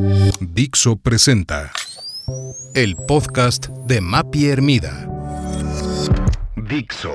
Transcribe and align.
Dixo 0.00 0.96
presenta 0.96 1.72
el 2.74 2.94
podcast 2.94 3.66
de 3.86 4.00
Mapi 4.00 4.46
Hermida. 4.46 5.08
Dixo 6.54 7.14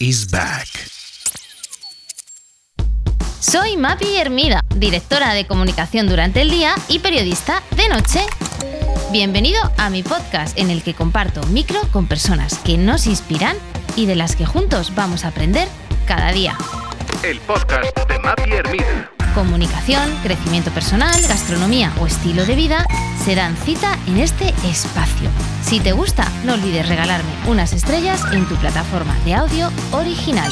is 0.00 0.28
back. 0.30 0.66
Soy 3.38 3.76
Mapi 3.76 4.16
Hermida, 4.16 4.60
directora 4.74 5.34
de 5.34 5.46
comunicación 5.46 6.08
durante 6.08 6.42
el 6.42 6.50
día 6.50 6.74
y 6.88 6.98
periodista 6.98 7.62
de 7.76 7.88
noche. 7.88 8.20
Bienvenido 9.12 9.60
a 9.76 9.88
mi 9.88 10.02
podcast 10.02 10.58
en 10.58 10.70
el 10.70 10.82
que 10.82 10.94
comparto 10.94 11.44
micro 11.46 11.80
con 11.92 12.08
personas 12.08 12.58
que 12.58 12.76
nos 12.76 13.06
inspiran 13.06 13.56
y 13.94 14.06
de 14.06 14.16
las 14.16 14.34
que 14.34 14.46
juntos 14.46 14.92
vamos 14.96 15.24
a 15.24 15.28
aprender 15.28 15.68
cada 16.06 16.32
día. 16.32 16.58
El 17.22 17.38
podcast 17.40 17.96
de 18.08 18.18
Mapi 18.18 18.50
Hermida. 18.50 19.15
Comunicación, 19.36 20.16
crecimiento 20.22 20.70
personal, 20.70 21.12
gastronomía 21.28 21.92
o 22.00 22.06
estilo 22.06 22.46
de 22.46 22.54
vida 22.54 22.86
se 23.22 23.34
dan 23.34 23.54
cita 23.54 23.98
en 24.06 24.16
este 24.16 24.48
espacio. 24.64 25.28
Si 25.62 25.78
te 25.78 25.92
gusta, 25.92 26.26
no 26.46 26.54
olvides 26.54 26.88
regalarme 26.88 27.28
unas 27.46 27.74
estrellas 27.74 28.22
en 28.32 28.48
tu 28.48 28.54
plataforma 28.54 29.14
de 29.26 29.34
audio 29.34 29.70
original. 29.92 30.50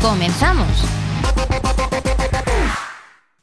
¡Comenzamos! 0.00 0.68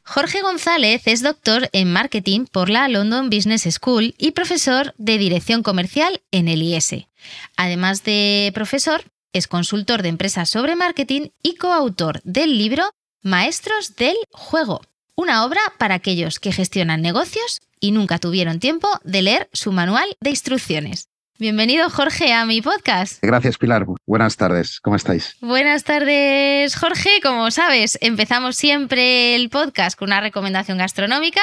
Jorge 0.06 0.42
González 0.42 1.02
es 1.08 1.24
doctor 1.24 1.68
en 1.74 1.92
marketing 1.92 2.46
por 2.46 2.70
la 2.70 2.88
London 2.88 3.30
Business 3.30 3.68
School 3.70 4.16
y 4.18 4.32
profesor 4.32 4.96
de 4.98 5.18
dirección 5.18 5.62
comercial 5.62 6.22
en 6.32 6.48
el 6.48 6.64
IS. 6.64 7.06
Además 7.58 8.06
de 8.06 8.50
profesor, 8.54 9.04
es 9.34 9.50
consultor 9.50 10.04
de 10.04 10.10
empresas 10.10 10.50
sobre 10.50 10.78
marketing 10.78 11.32
y 11.44 11.56
coautor 11.56 12.22
del 12.24 12.58
libro 12.58 12.94
Maestros 13.22 13.98
del 13.98 14.16
Juego, 14.32 14.80
una 15.16 15.44
obra 15.44 15.60
para 15.78 15.96
aquellos 15.96 16.40
que 16.40 16.54
gestionan 16.54 17.02
negocios 17.02 17.60
y 17.82 17.92
nunca 17.92 18.18
tuvieron 18.18 18.62
tiempo 18.62 18.88
de 19.04 19.22
leer 19.22 19.50
su 19.52 19.74
manual 19.74 20.16
de 20.22 20.30
instrucciones. 20.30 21.10
Bienvenido 21.38 21.90
Jorge 21.90 22.32
a 22.32 22.46
mi 22.46 22.62
podcast. 22.62 23.22
Gracias 23.22 23.58
Pilar. 23.58 23.86
Buenas 24.06 24.38
tardes. 24.38 24.80
¿Cómo 24.80 24.96
estáis? 24.96 25.36
Buenas 25.42 25.84
tardes 25.84 26.78
Jorge. 26.78 27.20
Como 27.22 27.52
sabes, 27.52 27.98
empezamos 28.00 28.56
siempre 28.56 29.36
el 29.36 29.50
podcast 29.50 30.00
con 30.00 30.10
una 30.10 30.22
recomendación 30.22 30.78
gastronómica 30.78 31.42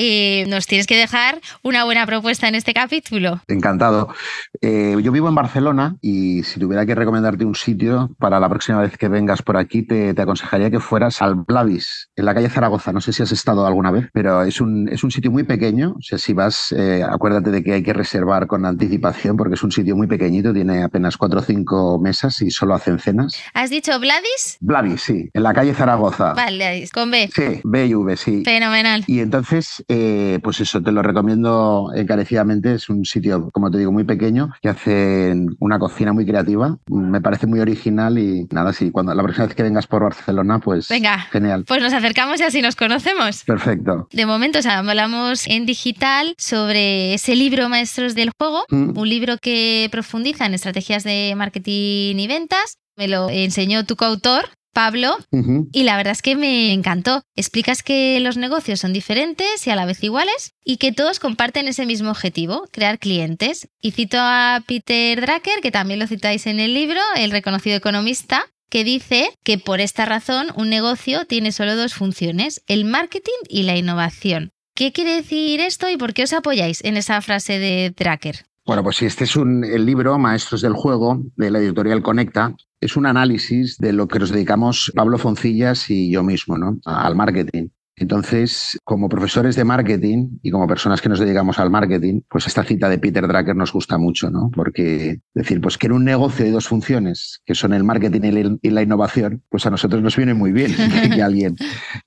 eh, 0.00 0.44
nos 0.46 0.68
tienes 0.68 0.86
que 0.86 0.96
dejar 0.96 1.40
una 1.64 1.82
buena 1.82 2.06
propuesta 2.06 2.46
en 2.46 2.54
este 2.54 2.72
capítulo. 2.72 3.40
Encantado. 3.48 4.14
Eh, 4.60 4.96
yo 5.02 5.10
vivo 5.10 5.28
en 5.28 5.34
Barcelona 5.34 5.96
y 6.00 6.44
si 6.44 6.60
tuviera 6.60 6.86
que 6.86 6.94
recomendarte 6.94 7.44
un 7.44 7.56
sitio 7.56 8.08
para 8.16 8.38
la 8.38 8.48
próxima 8.48 8.80
vez 8.80 8.96
que 8.96 9.08
vengas 9.08 9.42
por 9.42 9.56
aquí, 9.56 9.82
te, 9.82 10.10
aconsejaría 10.16 10.70
que 10.70 10.78
fueras 10.78 11.20
al 11.20 11.34
Blavis, 11.34 12.10
en 12.14 12.26
la 12.26 12.34
calle 12.34 12.48
Zaragoza. 12.48 12.92
No 12.92 13.00
sé 13.00 13.12
si 13.12 13.24
has 13.24 13.32
estado 13.32 13.66
alguna 13.66 13.90
vez, 13.90 14.08
pero 14.12 14.44
es 14.44 14.60
un, 14.60 14.88
es 14.88 15.02
un 15.02 15.10
sitio 15.10 15.32
muy 15.32 15.42
pequeño. 15.42 15.96
O 15.98 16.02
sea, 16.02 16.16
si 16.16 16.32
vas, 16.32 16.70
eh, 16.70 17.02
acuérdate 17.02 17.50
de 17.50 17.64
que 17.64 17.72
hay 17.72 17.82
que 17.82 17.92
reservar 17.92 18.46
con 18.46 18.66
anticipación 18.66 19.36
porque 19.36 19.54
es 19.54 19.64
un 19.64 19.72
sitio 19.72 19.96
muy 19.96 20.06
pequeñito, 20.06 20.52
tiene 20.52 20.84
apenas 20.84 21.16
cuatro 21.16 21.40
o 21.40 21.42
cinco 21.42 21.98
mesas 21.98 22.40
y 22.40 22.52
solo 22.52 22.74
hacen 22.74 23.00
cenas. 23.00 23.34
¿Has 23.52 23.70
dicho 23.70 23.98
Blavis? 23.98 24.58
Blavis, 24.60 25.02
sí, 25.02 25.28
en 25.34 25.42
la 25.42 25.52
calle 25.52 25.74
Zaragoza. 25.74 26.34
Vale, 26.34 26.88
con 26.94 27.10
B. 27.10 27.28
Sí, 27.34 27.60
B 27.64 27.86
y 27.86 27.94
V, 27.96 28.16
sí. 28.16 28.42
Fenomenal. 28.44 29.02
Y 29.08 29.18
entonces 29.18 29.84
eh, 29.88 30.38
pues 30.42 30.60
eso, 30.60 30.82
te 30.82 30.92
lo 30.92 31.02
recomiendo 31.02 31.90
encarecidamente. 31.94 32.74
Es 32.74 32.88
un 32.88 33.04
sitio, 33.04 33.48
como 33.52 33.70
te 33.70 33.78
digo, 33.78 33.90
muy 33.92 34.04
pequeño, 34.04 34.50
que 34.60 34.68
hace 34.68 35.34
una 35.58 35.78
cocina 35.78 36.12
muy 36.12 36.26
creativa. 36.26 36.76
Me 36.88 37.20
parece 37.20 37.46
muy 37.46 37.60
original 37.60 38.18
y 38.18 38.46
nada, 38.52 38.72
sí, 38.72 38.90
cuando 38.90 39.14
la 39.14 39.22
próxima 39.22 39.46
vez 39.46 39.54
que 39.56 39.62
vengas 39.62 39.86
por 39.86 40.02
Barcelona, 40.02 40.58
pues 40.58 40.88
Venga, 40.88 41.18
genial. 41.32 41.64
Pues 41.66 41.82
nos 41.82 41.92
acercamos 41.92 42.40
y 42.40 42.44
así 42.44 42.62
nos 42.62 42.76
conocemos. 42.76 43.44
Perfecto. 43.44 44.08
De 44.12 44.26
momento, 44.26 44.58
o 44.58 44.62
sea, 44.62 44.78
hablamos 44.78 45.46
en 45.46 45.66
digital 45.66 46.34
sobre 46.38 47.14
ese 47.14 47.34
libro 47.34 47.68
Maestros 47.68 48.14
del 48.14 48.30
Juego, 48.38 48.64
Mm. 48.70 48.98
un 48.98 49.08
libro 49.08 49.36
que 49.40 49.88
profundiza 49.90 50.44
en 50.46 50.54
estrategias 50.54 51.04
de 51.04 51.34
marketing 51.36 52.16
y 52.16 52.26
ventas. 52.26 52.76
Me 52.96 53.08
lo 53.08 53.30
enseñó 53.30 53.84
tu 53.86 53.94
coautor, 53.96 54.44
Pablo, 54.78 55.16
y 55.72 55.82
la 55.82 55.96
verdad 55.96 56.12
es 56.12 56.22
que 56.22 56.36
me 56.36 56.72
encantó. 56.72 57.22
Explicas 57.34 57.82
que 57.82 58.20
los 58.20 58.36
negocios 58.36 58.78
son 58.78 58.92
diferentes 58.92 59.66
y 59.66 59.70
a 59.70 59.74
la 59.74 59.86
vez 59.86 60.04
iguales 60.04 60.54
y 60.64 60.76
que 60.76 60.92
todos 60.92 61.18
comparten 61.18 61.66
ese 61.66 61.84
mismo 61.84 62.12
objetivo, 62.12 62.62
crear 62.70 63.00
clientes. 63.00 63.68
Y 63.82 63.90
cito 63.90 64.18
a 64.20 64.62
Peter 64.68 65.20
Drucker, 65.20 65.60
que 65.62 65.72
también 65.72 65.98
lo 65.98 66.06
citáis 66.06 66.46
en 66.46 66.60
el 66.60 66.74
libro, 66.74 67.00
el 67.16 67.32
reconocido 67.32 67.76
economista, 67.76 68.44
que 68.70 68.84
dice 68.84 69.30
que 69.42 69.58
por 69.58 69.80
esta 69.80 70.04
razón 70.04 70.46
un 70.54 70.70
negocio 70.70 71.24
tiene 71.24 71.50
solo 71.50 71.74
dos 71.74 71.94
funciones, 71.94 72.62
el 72.68 72.84
marketing 72.84 73.32
y 73.48 73.64
la 73.64 73.76
innovación. 73.76 74.52
¿Qué 74.76 74.92
quiere 74.92 75.16
decir 75.16 75.58
esto 75.58 75.90
y 75.90 75.96
por 75.96 76.14
qué 76.14 76.22
os 76.22 76.32
apoyáis 76.32 76.84
en 76.84 76.96
esa 76.96 77.20
frase 77.20 77.58
de 77.58 77.92
Drucker? 77.98 78.46
Bueno, 78.64 78.84
pues 78.84 79.02
este 79.02 79.24
es 79.24 79.34
un, 79.34 79.64
el 79.64 79.84
libro 79.84 80.16
Maestros 80.18 80.60
del 80.60 80.74
Juego 80.74 81.20
de 81.34 81.50
la 81.50 81.58
editorial 81.58 82.00
Conecta. 82.00 82.54
Es 82.80 82.96
un 82.96 83.06
análisis 83.06 83.76
de 83.78 83.92
lo 83.92 84.06
que 84.08 84.18
nos 84.18 84.30
dedicamos 84.30 84.92
Pablo 84.94 85.18
Foncillas 85.18 85.90
y 85.90 86.10
yo 86.10 86.22
mismo, 86.22 86.56
¿no? 86.58 86.78
Al 86.84 87.16
marketing. 87.16 87.68
Entonces, 88.00 88.78
como 88.84 89.08
profesores 89.08 89.56
de 89.56 89.64
marketing 89.64 90.38
y 90.40 90.52
como 90.52 90.68
personas 90.68 91.02
que 91.02 91.08
nos 91.08 91.18
dedicamos 91.18 91.58
al 91.58 91.68
marketing, 91.70 92.20
pues 92.28 92.46
esta 92.46 92.62
cita 92.62 92.88
de 92.88 92.98
Peter 92.98 93.26
Drucker 93.26 93.56
nos 93.56 93.72
gusta 93.72 93.98
mucho, 93.98 94.30
¿no? 94.30 94.50
Porque 94.54 95.18
decir, 95.34 95.60
pues 95.60 95.76
que 95.78 95.88
en 95.88 95.94
un 95.94 96.04
negocio 96.04 96.44
hay 96.44 96.52
dos 96.52 96.68
funciones, 96.68 97.40
que 97.44 97.56
son 97.56 97.72
el 97.72 97.82
marketing 97.82 98.58
y 98.62 98.70
la- 98.70 98.82
innovación, 98.82 99.42
pues 99.48 99.66
a 99.66 99.70
nosotros 99.70 100.00
nos 100.00 100.14
viene 100.16 100.32
muy 100.34 100.52
bien 100.52 100.72
que, 100.76 101.10
que 101.16 101.22
alguien, 101.22 101.56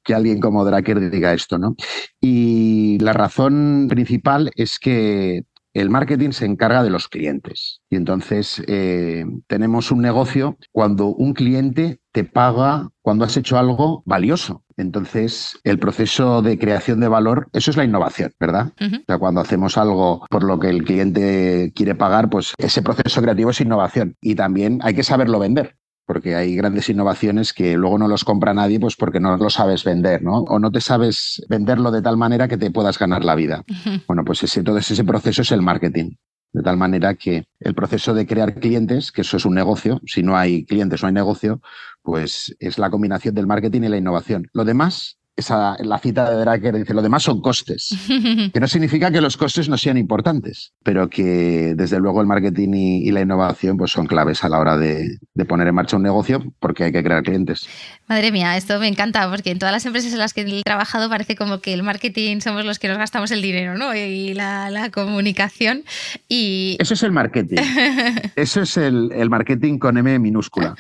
que 0.02 0.14
alguien 0.14 0.40
como 0.40 0.64
Drucker 0.64 1.12
diga 1.12 1.34
esto, 1.34 1.58
¿no? 1.58 1.76
Y 2.22 2.98
la 3.00 3.12
razón 3.12 3.88
principal 3.90 4.50
es 4.56 4.80
que 4.80 5.44
el 5.74 5.90
marketing 5.90 6.32
se 6.32 6.46
encarga 6.46 6.84
de 6.84 6.90
los 6.90 7.08
clientes. 7.08 7.82
Y 7.90 7.96
entonces 7.96 8.62
eh, 8.68 9.26
tenemos 9.48 9.92
un 9.92 10.02
negocio 10.02 10.58
cuando 10.72 11.08
un 11.08 11.34
cliente 11.34 12.00
te 12.12 12.24
paga 12.24 12.90
cuando 13.02 13.26
has 13.26 13.38
hecho 13.38 13.58
algo 13.58 14.04
valioso. 14.06 14.64
Entonces, 14.78 15.60
el 15.64 15.80
proceso 15.80 16.42
de 16.42 16.58
creación 16.58 17.00
de 17.00 17.08
valor, 17.08 17.48
eso 17.54 17.72
es 17.72 17.78
la 17.78 17.86
innovación, 17.86 18.34
¿verdad? 18.40 18.74
O 18.80 19.04
sea, 19.06 19.18
cuando 19.18 19.42
hacemos 19.42 19.78
algo 19.78 20.26
por 20.30 20.44
lo 20.44 20.60
que 20.60 20.70
el 20.70 20.84
cliente 20.84 21.72
quiere 21.76 21.96
pagar, 21.96 22.30
pues 22.30 22.54
ese 22.58 22.82
proceso 22.82 23.22
creativo 23.22 23.52
es 23.52 23.62
innovación. 23.62 24.18
Y 24.22 24.36
también 24.36 24.80
hay 24.82 24.94
que 24.94 25.04
saberlo 25.04 25.40
vender 25.40 25.76
porque 26.12 26.36
hay 26.36 26.58
grandes 26.58 26.90
innovaciones 26.90 27.54
que 27.54 27.78
luego 27.78 27.98
no 27.98 28.06
los 28.06 28.26
compra 28.26 28.54
nadie 28.54 28.82
pues 28.82 28.98
porque 28.98 29.22
no 29.22 29.38
lo 29.38 29.50
sabes 29.50 29.86
vender, 29.86 30.22
¿no? 30.22 30.40
O 30.40 30.60
no 30.60 30.70
te 30.70 30.82
sabes 30.82 31.42
venderlo 31.48 31.90
de 31.90 32.02
tal 32.02 32.18
manera 32.18 32.50
que 32.50 32.58
te 32.58 32.70
puedas 32.70 33.00
ganar 33.00 33.24
la 33.24 33.34
vida. 33.34 33.64
Bueno, 34.10 34.26
pues 34.26 34.44
ese, 34.44 34.62
todo 34.62 34.78
ese 34.78 35.06
proceso 35.06 35.42
es 35.42 35.54
el 35.54 35.62
marketing. 35.62 36.16
De 36.52 36.64
tal 36.64 36.76
manera 36.76 37.14
que 37.14 37.46
el 37.62 37.74
proceso 37.74 38.14
de 38.14 38.28
crear 38.28 38.56
clientes, 38.56 39.14
que 39.14 39.22
eso 39.22 39.38
es 39.38 39.46
un 39.46 39.54
negocio, 39.54 40.02
si 40.06 40.22
no 40.22 40.36
hay 40.36 40.66
clientes 40.66 41.02
no 41.02 41.08
hay 41.08 41.14
negocio, 41.14 41.62
pues 42.02 42.58
es 42.60 42.78
la 42.78 42.90
combinación 42.90 43.34
del 43.34 43.48
marketing 43.48 43.84
y 43.84 43.88
la 43.88 43.98
innovación. 43.98 44.50
Lo 44.52 44.66
demás, 44.66 45.18
esa, 45.42 45.76
la 45.84 46.00
cita 46.00 46.30
de 46.30 46.44
Drucker 46.44 46.78
dice, 46.78 46.94
lo 46.94 47.02
demás 47.02 47.24
son 47.24 47.42
costes, 47.42 47.96
que 48.54 48.60
no 48.60 48.68
significa 48.68 49.12
que 49.12 49.22
los 49.22 49.38
costes 49.38 49.70
no 49.70 49.78
sean 49.78 49.98
importantes, 49.98 50.74
pero 50.84 51.10
que 51.10 51.74
desde 51.76 52.00
luego 52.00 52.22
el 52.22 52.28
marketing 52.28 52.74
y, 52.74 53.08
y 53.08 53.12
la 53.12 53.22
innovación 53.22 53.78
pues 53.78 53.92
son 53.92 54.08
claves 54.08 54.44
a 54.44 54.50
la 54.50 54.60
hora 54.60 54.78
de, 54.78 55.18
de 55.34 55.46
poner 55.46 55.68
en 55.68 55.76
marcha 55.76 55.98
un 55.98 56.04
negocio 56.04 56.44
porque 56.60 56.86
hay 56.86 56.92
que 56.92 57.04
crear 57.04 57.24
clientes. 57.24 57.68
Madre 58.08 58.32
mía, 58.32 58.58
esto 58.58 58.80
me 58.80 58.88
encanta 58.88 59.30
porque 59.30 59.52
en 59.52 59.60
todas 59.60 59.72
las 59.72 59.86
empresas 59.86 60.12
en 60.14 60.20
las 60.20 60.34
que 60.34 60.42
he 60.42 60.64
trabajado 60.64 61.10
parece 61.10 61.36
como 61.36 61.60
que 61.60 61.74
el 61.74 61.84
marketing 61.84 62.40
somos 62.42 62.66
los 62.66 62.80
que 62.80 62.88
nos 62.88 62.98
gastamos 62.98 63.32
el 63.32 63.42
dinero, 63.42 63.78
¿no? 63.78 63.96
Y 63.96 64.34
la, 64.34 64.70
la 64.70 64.90
comunicación. 64.90 65.84
Y 66.28 66.76
Eso 66.80 66.94
es 66.94 67.04
el 67.04 67.12
marketing. 67.12 67.58
Eso 68.36 68.62
es 68.62 68.78
el, 68.78 69.12
el 69.14 69.30
marketing 69.30 69.78
con 69.78 69.98
M 69.98 70.20
minúscula, 70.20 70.76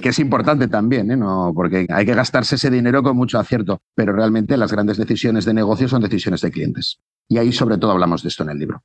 que 0.00 0.08
es 0.08 0.18
importante 0.18 0.68
también, 0.68 1.10
¿eh? 1.10 1.16
no, 1.16 1.52
porque 1.54 1.86
hay 1.88 2.04
que 2.04 2.14
gastarse 2.14 2.56
ese 2.56 2.70
dinero 2.70 3.02
con 3.02 3.16
mucho 3.16 3.38
acierto, 3.38 3.80
pero 3.94 4.01
realmente 4.10 4.56
las 4.56 4.72
grandes 4.72 4.96
decisiones 4.96 5.44
de 5.44 5.54
negocio 5.54 5.88
son 5.88 6.02
decisiones 6.02 6.40
de 6.40 6.50
clientes. 6.50 6.98
Y 7.28 7.38
ahí 7.38 7.52
sobre 7.52 7.78
todo 7.78 7.92
hablamos 7.92 8.22
de 8.22 8.28
esto 8.28 8.42
en 8.42 8.50
el 8.50 8.58
libro. 8.58 8.82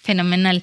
Fenomenal. 0.00 0.62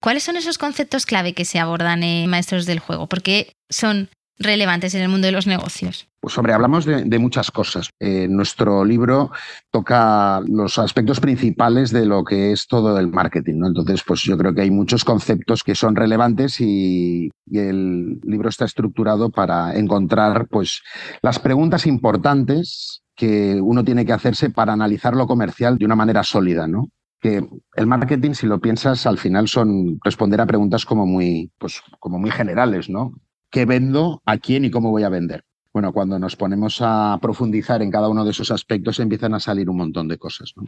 ¿Cuáles 0.00 0.22
son 0.22 0.36
esos 0.36 0.58
conceptos 0.58 1.06
clave 1.06 1.32
que 1.32 1.44
se 1.44 1.58
abordan 1.58 2.02
en 2.02 2.30
Maestros 2.30 2.66
del 2.66 2.78
Juego? 2.78 3.08
Porque 3.08 3.54
son 3.68 4.08
relevantes 4.38 4.94
en 4.94 5.02
el 5.02 5.08
mundo 5.08 5.26
de 5.26 5.32
los 5.32 5.46
negocios? 5.46 6.08
Pues 6.20 6.36
hombre, 6.38 6.54
hablamos 6.54 6.86
de, 6.86 7.18
muchas 7.18 7.50
cosas. 7.50 7.90
Eh, 8.00 8.26
nuestro 8.28 8.84
libro 8.84 9.30
toca 9.70 10.40
los 10.48 10.78
aspectos 10.78 11.20
principales 11.20 11.90
de 11.90 12.06
lo 12.06 12.24
que 12.24 12.52
es 12.52 12.66
todo 12.66 12.98
el 12.98 13.08
marketing, 13.08 13.58
¿no? 13.58 13.66
Entonces, 13.68 14.02
pues 14.06 14.22
yo 14.22 14.38
creo 14.38 14.54
que 14.54 14.62
hay 14.62 14.70
muchos 14.70 15.04
conceptos 15.04 15.62
que 15.62 15.74
son 15.74 15.94
relevantes 15.94 16.60
y, 16.60 17.30
y 17.46 17.58
el 17.58 18.20
libro 18.22 18.48
está 18.48 18.64
estructurado 18.64 19.30
para 19.30 19.76
encontrar 19.76 20.48
pues 20.48 20.82
las 21.20 21.38
preguntas 21.38 21.86
importantes 21.86 23.03
que 23.14 23.60
uno 23.60 23.84
tiene 23.84 24.04
que 24.04 24.12
hacerse 24.12 24.50
para 24.50 24.72
analizar 24.72 25.14
lo 25.14 25.26
comercial 25.26 25.78
de 25.78 25.84
una 25.84 25.96
manera 25.96 26.22
sólida, 26.22 26.66
¿no? 26.66 26.88
que 27.24 27.42
el 27.76 27.86
marketing, 27.86 28.32
si 28.34 28.46
lo 28.46 28.60
piensas, 28.60 29.06
al 29.06 29.16
final 29.16 29.48
son 29.48 29.98
responder 30.04 30.42
a 30.42 30.46
preguntas 30.46 30.84
como 30.84 31.06
muy, 31.06 31.50
pues, 31.56 31.80
como 31.98 32.18
muy 32.18 32.30
generales, 32.30 32.90
¿no? 32.90 33.14
¿Qué 33.48 33.64
vendo? 33.64 34.20
¿A 34.26 34.36
quién 34.36 34.66
y 34.66 34.70
cómo 34.70 34.90
voy 34.90 35.04
a 35.04 35.08
vender? 35.08 35.42
Bueno, 35.72 35.94
cuando 35.94 36.18
nos 36.18 36.36
ponemos 36.36 36.80
a 36.82 37.18
profundizar 37.22 37.80
en 37.80 37.90
cada 37.90 38.10
uno 38.10 38.26
de 38.26 38.32
esos 38.32 38.50
aspectos 38.50 39.00
empiezan 39.00 39.32
a 39.32 39.40
salir 39.40 39.70
un 39.70 39.78
montón 39.78 40.06
de 40.06 40.18
cosas. 40.18 40.52
¿no? 40.54 40.64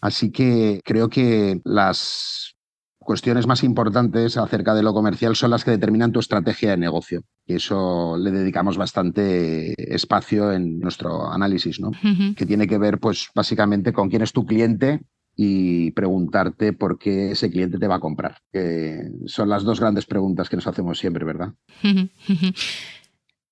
Así 0.00 0.32
que 0.32 0.80
creo 0.84 1.08
que 1.08 1.60
las 1.62 2.56
cuestiones 2.98 3.46
más 3.46 3.62
importantes 3.62 4.36
acerca 4.36 4.74
de 4.74 4.82
lo 4.82 4.94
comercial 4.94 5.36
son 5.36 5.52
las 5.52 5.64
que 5.64 5.70
determinan 5.70 6.10
tu 6.10 6.18
estrategia 6.18 6.70
de 6.70 6.78
negocio. 6.78 7.22
Y 7.46 7.54
eso 7.54 8.16
le 8.16 8.30
dedicamos 8.30 8.76
bastante 8.76 9.74
espacio 9.94 10.52
en 10.52 10.78
nuestro 10.78 11.30
análisis, 11.30 11.80
¿no? 11.80 11.90
Que 12.36 12.46
tiene 12.46 12.66
que 12.66 12.78
ver, 12.78 12.98
pues, 12.98 13.28
básicamente 13.34 13.92
con 13.92 14.08
quién 14.08 14.22
es 14.22 14.32
tu 14.32 14.46
cliente, 14.46 15.00
y 15.34 15.92
preguntarte 15.92 16.72
por 16.72 16.98
qué 16.98 17.32
ese 17.32 17.50
cliente 17.50 17.78
te 17.78 17.88
va 17.88 17.96
a 17.96 18.00
comprar. 18.00 18.38
Que 18.52 19.10
son 19.26 19.48
las 19.48 19.64
dos 19.64 19.80
grandes 19.80 20.06
preguntas 20.06 20.48
que 20.48 20.56
nos 20.56 20.66
hacemos 20.66 20.98
siempre, 20.98 21.24
¿verdad? 21.24 21.54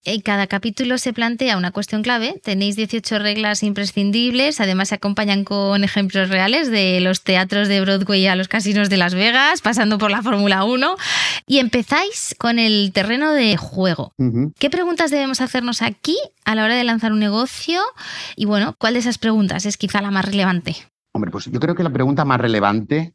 En 0.05 0.23
cada 0.23 0.47
capítulo 0.47 0.97
se 0.97 1.12
plantea 1.12 1.58
una 1.58 1.73
cuestión 1.73 2.02
clave. 2.02 2.41
Tenéis 2.43 2.75
18 2.75 3.19
reglas 3.19 3.62
imprescindibles. 3.62 4.58
Además, 4.58 4.88
se 4.88 4.94
acompañan 4.94 5.44
con 5.44 5.85
ejemplos 5.85 6.31
reales 6.31 6.70
de 6.70 7.00
los 7.00 7.23
teatros 7.23 7.69
de 7.69 7.82
Broadway 7.82 8.26
a 8.26 8.35
los 8.35 8.49
casinos 8.49 8.88
de 8.88 8.97
Las 8.97 9.14
Vegas, 9.14 9.61
pasando 9.61 9.99
por 9.99 10.11
la 10.11 10.23
Fórmula 10.23 10.64
1. 10.64 10.97
Y 11.47 11.58
empezáis 11.58 12.35
con 12.38 12.58
el 12.58 12.93
terreno 12.94 13.32
de 13.32 13.58
juego. 13.58 14.14
¿Qué 14.58 14.70
preguntas 14.70 15.11
debemos 15.11 15.43
hacernos 15.43 15.82
aquí 15.82 16.17
a 16.47 16.55
la 16.55 16.64
hora 16.64 16.76
de 16.76 16.85
lanzar 16.85 17.12
un 17.12 17.19
negocio? 17.19 17.82
Y 18.37 18.47
bueno, 18.47 18.75
¿cuál 18.79 18.94
de 18.94 19.00
esas 19.00 19.19
preguntas 19.19 19.67
es 19.67 19.76
quizá 19.76 20.00
la 20.00 20.11
más 20.11 20.25
relevante? 20.25 20.76
Hombre, 21.12 21.31
pues 21.31 21.44
yo 21.44 21.61
creo 21.61 21.75
que 21.75 21.82
la 21.82 21.93
pregunta 21.93 22.25
más 22.25 22.41
relevante 22.41 23.12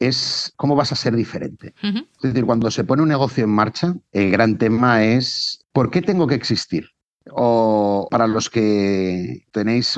es 0.00 0.52
cómo 0.56 0.74
vas 0.74 0.90
a 0.90 0.96
ser 0.96 1.14
diferente. 1.14 1.74
Es 1.82 2.22
decir, 2.22 2.44
cuando 2.44 2.72
se 2.72 2.82
pone 2.82 3.02
un 3.02 3.08
negocio 3.08 3.44
en 3.44 3.50
marcha, 3.50 3.94
el 4.10 4.32
gran 4.32 4.58
tema 4.58 5.04
es 5.04 5.57
¿por 5.78 5.92
qué 5.92 6.02
tengo 6.02 6.26
que 6.26 6.34
existir? 6.34 6.88
O 7.30 8.08
para 8.10 8.26
los 8.26 8.50
que 8.50 9.44
tenéis 9.52 9.96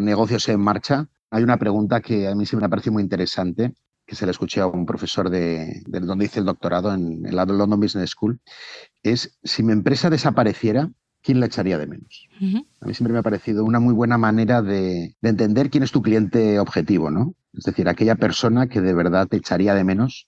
negocios 0.00 0.48
en 0.48 0.60
marcha, 0.60 1.08
hay 1.32 1.42
una 1.42 1.56
pregunta 1.56 2.00
que 2.00 2.28
a 2.28 2.34
mí 2.36 2.46
sí 2.46 2.54
me 2.54 2.64
ha 2.64 2.68
parecido 2.68 2.92
muy 2.92 3.02
interesante, 3.02 3.74
que 4.06 4.14
se 4.14 4.24
le 4.24 4.30
escuché 4.30 4.60
a 4.60 4.68
un 4.68 4.86
profesor 4.86 5.28
de, 5.28 5.82
donde 5.84 6.26
hice 6.26 6.38
el 6.38 6.44
doctorado 6.44 6.94
en, 6.94 7.26
en 7.26 7.34
la 7.34 7.44
London 7.44 7.80
Business 7.80 8.10
School, 8.10 8.38
es 9.02 9.36
si 9.42 9.64
mi 9.64 9.72
empresa 9.72 10.10
desapareciera, 10.10 10.92
¿quién 11.22 11.40
la 11.40 11.46
echaría 11.46 11.76
de 11.76 11.88
menos? 11.88 12.28
A 12.80 12.86
mí 12.86 12.94
siempre 12.94 13.12
me 13.12 13.18
ha 13.18 13.22
parecido 13.22 13.64
una 13.64 13.80
muy 13.80 13.94
buena 13.94 14.18
manera 14.18 14.62
de, 14.62 15.16
entender 15.22 15.70
quién 15.70 15.82
es 15.82 15.90
tu 15.90 16.02
cliente 16.02 16.60
objetivo, 16.60 17.10
¿no? 17.10 17.34
Es 17.56 17.64
decir, 17.64 17.88
aquella 17.88 18.16
persona 18.16 18.68
que 18.68 18.80
de 18.80 18.94
verdad 18.94 19.28
te 19.28 19.38
echaría 19.38 19.74
de 19.74 19.84
menos 19.84 20.26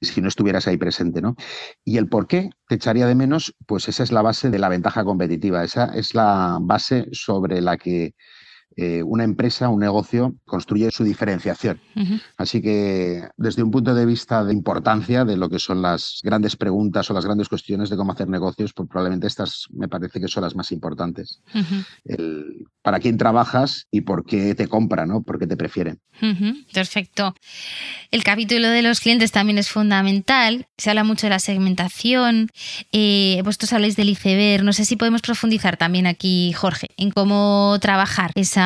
si 0.00 0.20
no 0.20 0.28
estuvieras 0.28 0.66
ahí 0.66 0.76
presente, 0.76 1.20
¿no? 1.20 1.36
Y 1.84 1.98
el 1.98 2.08
por 2.08 2.26
qué 2.26 2.50
te 2.68 2.76
echaría 2.76 3.06
de 3.06 3.14
menos, 3.14 3.54
pues 3.66 3.88
esa 3.88 4.02
es 4.02 4.12
la 4.12 4.22
base 4.22 4.50
de 4.50 4.58
la 4.58 4.68
ventaja 4.68 5.04
competitiva, 5.04 5.62
esa 5.62 5.86
es 5.94 6.14
la 6.14 6.58
base 6.60 7.08
sobre 7.12 7.60
la 7.60 7.76
que 7.76 8.14
eh, 8.76 9.02
una 9.02 9.24
empresa, 9.24 9.68
un 9.68 9.80
negocio, 9.80 10.34
construye 10.44 10.90
su 10.90 11.02
diferenciación. 11.02 11.80
Así 12.36 12.62
que 12.62 13.28
desde 13.36 13.62
un 13.62 13.70
punto 13.70 13.94
de 13.94 14.06
vista 14.06 14.44
de 14.44 14.52
importancia 14.52 15.24
de 15.24 15.36
lo 15.36 15.48
que 15.48 15.58
son 15.58 15.82
las 15.82 16.20
grandes 16.22 16.56
preguntas 16.56 17.10
o 17.10 17.14
las 17.14 17.24
grandes 17.24 17.48
cuestiones 17.48 17.90
de 17.90 17.96
cómo 17.96 18.12
hacer 18.12 18.28
negocios, 18.28 18.72
pues 18.72 18.88
probablemente 18.88 19.26
estas 19.26 19.66
me 19.72 19.88
parece 19.88 20.20
que 20.20 20.28
son 20.28 20.44
las 20.44 20.54
más 20.54 20.70
importantes. 20.72 21.42
El, 22.04 22.66
para 22.82 23.00
quién 23.00 23.18
trabajas 23.18 23.86
y 23.90 24.02
por 24.02 24.24
qué 24.24 24.54
te 24.54 24.68
compran, 24.68 25.08
¿no? 25.08 25.22
por 25.22 25.38
qué 25.38 25.46
te 25.46 25.56
prefieren. 25.56 25.98
Perfecto. 26.72 27.34
El 28.10 28.22
capítulo 28.22 28.68
de 28.68 28.82
los 28.82 29.00
clientes 29.00 29.32
también 29.32 29.58
es 29.58 29.68
fundamental. 29.68 30.66
Se 30.78 30.90
habla 30.90 31.04
mucho 31.04 31.26
de 31.26 31.30
la 31.30 31.38
segmentación. 31.38 32.48
Eh, 32.92 33.40
vosotros 33.44 33.72
habláis 33.72 33.96
del 33.96 34.10
iceberg. 34.10 34.62
No 34.62 34.72
sé 34.72 34.84
si 34.84 34.96
podemos 34.96 35.22
profundizar 35.22 35.76
también 35.76 36.06
aquí, 36.06 36.52
Jorge, 36.52 36.88
en 36.96 37.10
cómo 37.10 37.76
trabajar 37.80 38.32
esa 38.34 38.59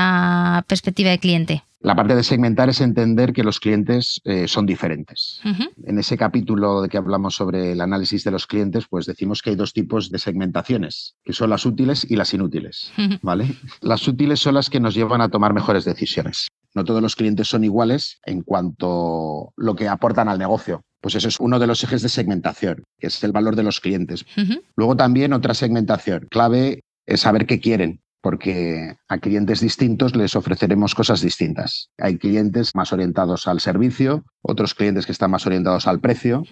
perspectiva 0.66 1.10
de 1.10 1.18
cliente? 1.18 1.62
La 1.84 1.94
parte 1.94 2.14
de 2.14 2.22
segmentar 2.22 2.70
es 2.70 2.80
entender 2.80 3.34
que 3.34 3.44
los 3.44 3.60
clientes 3.60 4.18
eh, 4.24 4.48
son 4.48 4.64
diferentes. 4.64 5.42
En 5.84 5.98
ese 5.98 6.16
capítulo 6.16 6.80
de 6.80 6.88
que 6.88 6.96
hablamos 6.96 7.34
sobre 7.34 7.72
el 7.72 7.82
análisis 7.82 8.24
de 8.24 8.30
los 8.30 8.46
clientes, 8.46 8.86
pues 8.88 9.04
decimos 9.04 9.42
que 9.42 9.50
hay 9.50 9.56
dos 9.56 9.74
tipos 9.74 10.10
de 10.10 10.18
segmentaciones, 10.18 11.16
que 11.22 11.34
son 11.34 11.50
las 11.50 11.66
útiles 11.66 12.06
y 12.08 12.16
las 12.16 12.32
inútiles. 12.32 12.90
¿vale? 13.20 13.54
Las 13.82 14.08
útiles 14.08 14.40
son 14.40 14.54
las 14.54 14.70
que 14.70 14.80
nos 14.80 14.94
llevan 14.94 15.20
a 15.20 15.28
tomar 15.28 15.52
mejores 15.52 15.84
decisiones. 15.84 16.48
No 16.74 16.84
todos 16.84 17.02
los 17.02 17.16
clientes 17.16 17.48
son 17.48 17.64
iguales 17.64 18.18
en 18.24 18.40
cuanto 18.40 19.48
a 19.48 19.52
lo 19.56 19.76
que 19.76 19.86
aportan 19.86 20.30
al 20.30 20.38
negocio. 20.38 20.80
Pues 21.02 21.16
eso 21.16 21.28
es 21.28 21.38
uno 21.38 21.58
de 21.58 21.66
los 21.66 21.84
ejes 21.84 22.00
de 22.00 22.08
segmentación, 22.08 22.84
que 22.98 23.08
es 23.08 23.22
el 23.24 23.32
valor 23.32 23.56
de 23.56 23.62
los 23.62 23.80
clientes. 23.80 24.24
Luego 24.74 24.96
también 24.96 25.34
otra 25.34 25.52
segmentación 25.52 26.28
clave 26.30 26.80
es 27.04 27.20
saber 27.20 27.44
qué 27.44 27.60
quieren 27.60 28.00
porque 28.24 28.96
a 29.06 29.18
clientes 29.18 29.60
distintos 29.60 30.16
les 30.16 30.34
ofreceremos 30.34 30.94
cosas 30.94 31.20
distintas. 31.20 31.90
Hay 31.98 32.16
clientes 32.16 32.74
más 32.74 32.90
orientados 32.90 33.46
al 33.46 33.60
servicio, 33.60 34.24
otros 34.40 34.72
clientes 34.72 35.04
que 35.04 35.12
están 35.12 35.30
más 35.30 35.46
orientados 35.46 35.86
al 35.86 36.00
precio. 36.00 36.42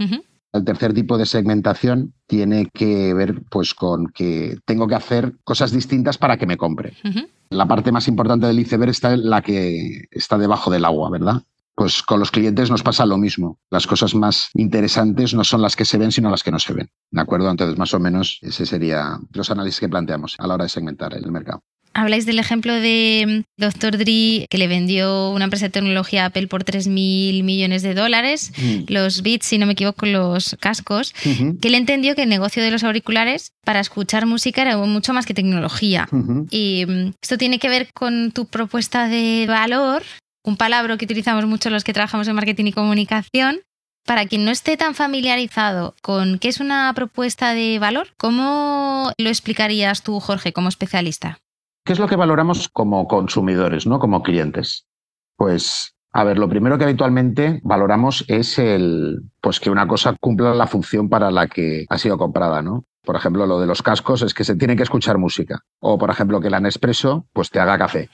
El 0.53 0.65
tercer 0.67 0.93
tipo 0.93 1.17
de 1.17 1.25
segmentación 1.25 2.13
tiene 2.27 2.69
que 2.75 3.15
ver 3.15 3.41
pues, 3.51 3.73
con 3.73 4.09
que 4.09 4.59
tengo 4.67 4.87
que 4.87 4.97
hacer 4.97 5.33
cosas 5.45 5.73
distintas 5.73 6.19
para 6.19 6.37
que 6.37 6.45
me 6.45 6.59
compre. 6.59 6.93
La 7.49 7.67
parte 7.67 7.91
más 7.91 8.07
importante 8.07 8.47
del 8.47 8.61
iceberg 8.61 8.91
está 8.91 9.17
la 9.17 9.41
que 9.41 10.09
está 10.11 10.37
debajo 10.37 10.71
del 10.71 10.85
agua, 10.85 11.09
¿verdad? 11.09 11.41
Pues 11.75 12.03
con 12.03 12.21
los 12.21 12.31
clientes 12.31 12.71
nos 12.71 12.83
pasa 12.83 13.07
lo 13.07 13.17
mismo. 13.17 13.59
Las 13.71 13.87
cosas 13.87 14.15
más 14.15 14.51
interesantes 14.55 15.35
no 15.35 15.45
son 15.45 15.63
las 15.63 15.77
que 15.77 15.85
se 15.85 15.99
ven, 15.99 16.13
sino 16.13 16.31
las 16.31 16.43
que 16.43 16.51
no 16.51 16.59
se 16.59 16.75
ven. 16.75 16.91
¿De 17.11 17.21
acuerdo? 17.21 17.51
Entonces, 17.51 17.79
más 17.79 17.95
o 17.95 18.01
menos, 18.01 18.39
ese 18.43 18.67
sería 18.67 19.19
los 19.33 19.51
análisis 19.51 19.81
que 19.81 19.89
planteamos 19.89 20.37
a 20.39 20.47
la 20.47 20.55
hora 20.55 20.65
de 20.65 20.71
segmentar 20.71 21.15
el 21.15 21.31
mercado. 21.33 21.63
Habláis 21.95 22.25
del 22.25 22.39
ejemplo 22.39 22.73
de 22.75 23.45
mm, 23.59 23.61
Dr. 23.61 23.99
Dre, 23.99 24.47
que 24.49 24.59
le 24.59 24.67
vendió 24.67 25.31
una 25.31 25.45
empresa 25.45 25.67
de 25.67 25.71
tecnología 25.71 26.25
a 26.25 26.27
Apple 26.27 26.47
por 26.47 26.65
3.000 26.65 27.43
millones 27.43 27.83
de 27.83 27.95
dólares, 27.95 28.53
mm. 28.57 28.85
los 28.89 29.23
bits, 29.23 29.47
si 29.47 29.59
no 29.59 29.67
me 29.67 29.73
equivoco, 29.73 30.07
los 30.07 30.57
cascos, 30.59 31.13
que 31.61 31.71
le 31.71 31.77
entendió 31.77 32.15
que 32.15 32.23
el 32.23 32.29
negocio 32.29 32.63
de 32.63 32.71
los 32.71 32.85
auriculares 32.85 33.53
para 33.65 33.81
escuchar 33.81 34.27
música 34.27 34.63
era 34.63 34.77
mucho 34.79 35.13
más 35.13 35.27
que 35.27 35.35
tecnología. 35.35 36.09
Y 36.51 36.85
mm, 36.87 37.13
esto 37.21 37.37
tiene 37.37 37.59
que 37.59 37.69
ver 37.69 37.89
con 37.95 38.33
tu 38.33 38.47
propuesta 38.47 39.09
de 39.09 39.47
valor, 39.47 40.03
un 40.45 40.57
palabra 40.57 40.97
que 40.97 41.05
utilizamos 41.05 41.47
mucho 41.47 41.71
los 41.71 41.85
que 41.85 41.93
trabajamos 41.93 42.29
en 42.29 42.35
marketing 42.35 42.67
y 42.67 42.73
comunicación, 42.73 43.61
para 44.05 44.27
quien 44.27 44.45
no 44.45 44.51
esté 44.51 44.77
tan 44.77 44.95
familiarizado 44.95 45.95
con 46.03 46.39
qué 46.39 46.49
es 46.49 46.61
una 46.61 46.93
propuesta 46.95 47.55
de 47.55 47.79
valor, 47.79 48.09
¿cómo 48.17 49.13
lo 49.17 49.29
explicarías 49.29 50.03
tú, 50.03 50.19
Jorge, 50.21 50.53
como 50.53 50.69
especialista? 50.69 51.39
¿Qué 51.85 51.93
es 51.93 51.99
lo 51.99 52.09
que 52.09 52.17
valoramos 52.17 52.69
como 52.69 53.07
consumidores, 53.07 53.87
no 53.87 53.99
como 53.99 54.23
clientes? 54.23 54.87
Pues, 55.37 55.95
a 56.13 56.25
ver, 56.25 56.39
lo 56.39 56.49
primero 56.49 56.79
que 56.79 56.85
habitualmente 56.85 57.61
valoramos 57.65 58.25
es 58.29 58.59
el, 58.59 59.23
pues 59.41 59.61
que 59.61 59.71
una 59.71 59.87
cosa 59.87 60.17
cumpla 60.21 60.55
la 60.55 60.67
función 60.67 61.09
para 61.09 61.31
la 61.31 61.49
que 61.49 61.87
ha 61.89 61.99
sido 61.99 62.19
comprada, 62.19 62.63
¿no? 62.63 62.85
Por 63.05 63.17
ejemplo, 63.17 63.47
lo 63.47 63.59
de 63.61 63.67
los 63.67 63.83
cascos 63.83 64.23
es 64.23 64.33
que 64.33 64.45
se 64.45 64.55
tiene 64.55 64.77
que 64.77 64.85
escuchar 64.85 65.19
música. 65.19 65.61
O, 65.81 65.99
por 65.99 66.11
ejemplo, 66.11 66.41
que 66.41 66.51
la 66.51 66.61
Nespresso 66.61 67.27
pues 67.33 67.51
te 67.51 67.59
haga 67.59 67.77
café. 67.77 68.09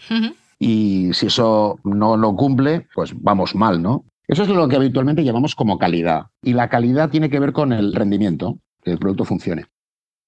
Y 0.59 1.13
si 1.13 1.27
eso 1.27 1.79
no 1.85 2.17
lo 2.17 2.35
cumple, 2.35 2.89
pues 2.95 3.13
vamos 3.15 3.55
mal, 3.55 3.81
¿no? 3.81 4.05
Eso 4.27 4.43
es 4.43 4.49
lo 4.49 4.69
que 4.69 4.77
habitualmente 4.77 5.25
llamamos 5.25 5.55
como 5.55 5.79
calidad. 5.79 6.27
Y 6.43 6.53
la 6.53 6.69
calidad 6.69 7.11
tiene 7.11 7.31
que 7.31 7.41
ver 7.41 7.53
con 7.53 7.73
el 7.73 7.95
rendimiento, 7.95 8.59
que 8.83 8.91
el 8.91 8.99
producto 8.99 9.25
funcione. 9.25 9.67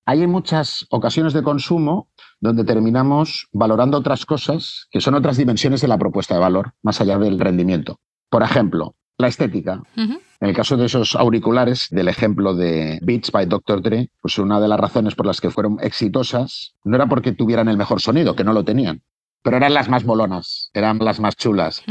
Hay 0.07 0.27
muchas 0.27 0.87
ocasiones 0.91 1.35
de 1.35 1.43
consumo 1.43 2.09
donde 2.41 2.65
terminamos 2.65 3.49
valorando 3.53 3.99
otras 3.99 4.25
cosas 4.25 4.87
que 4.91 5.01
son 5.01 5.15
otras 5.15 5.37
dimensiones 5.37 5.83
de 5.83 5.89
la 5.89 5.99
propuesta 5.99 6.35
de 6.35 6.41
valor, 6.41 6.73
más 6.83 7.01
allá 7.01 7.19
del 7.19 7.39
rendimiento. 7.39 8.01
Por 8.31 8.43
ejemplo, 8.43 8.95
la 9.19 9.29
estética. 9.29 9.83
En 9.97 10.49
el 10.49 10.55
caso 10.55 10.79
de 10.79 10.87
esos 10.87 11.15
auriculares, 11.15 11.89
del 11.91 12.09
ejemplo 12.09 12.55
de 12.55 12.99
Beats 13.03 13.31
by 13.31 13.47
Dr. 13.47 13.83
Dre, 13.83 14.11
pues 14.23 14.39
una 14.39 14.59
de 14.59 14.69
las 14.69 14.81
razones 14.81 15.15
por 15.15 15.27
las 15.27 15.41
que 15.41 15.51
fueron 15.51 15.77
exitosas 15.83 16.75
no 16.85 16.97
era 16.97 17.07
porque 17.07 17.33
tuvieran 17.33 17.69
el 17.69 17.77
mejor 17.77 18.01
sonido, 18.01 18.35
que 18.35 18.45
no 18.45 18.55
lo 18.55 18.65
tenían, 18.65 19.03
pero 19.43 19.57
eran 19.57 19.75
las 19.75 19.89
más 19.89 20.05
molonas, 20.05 20.71
eran 20.75 20.99
las 20.99 21.21
más 21.21 21.37
chulas. 21.37 21.83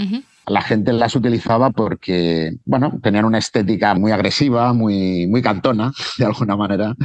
la 0.48 0.62
gente 0.62 0.94
las 0.94 1.16
utilizaba 1.16 1.70
porque, 1.70 2.54
bueno, 2.66 3.00
tenían 3.02 3.26
una 3.26 3.38
estética 3.38 3.94
muy 3.94 4.12
agresiva, 4.12 4.74
muy, 4.74 5.28
muy 5.28 5.42
cantona, 5.42 5.92
de 6.18 6.26
alguna 6.26 6.56
manera, 6.56 6.96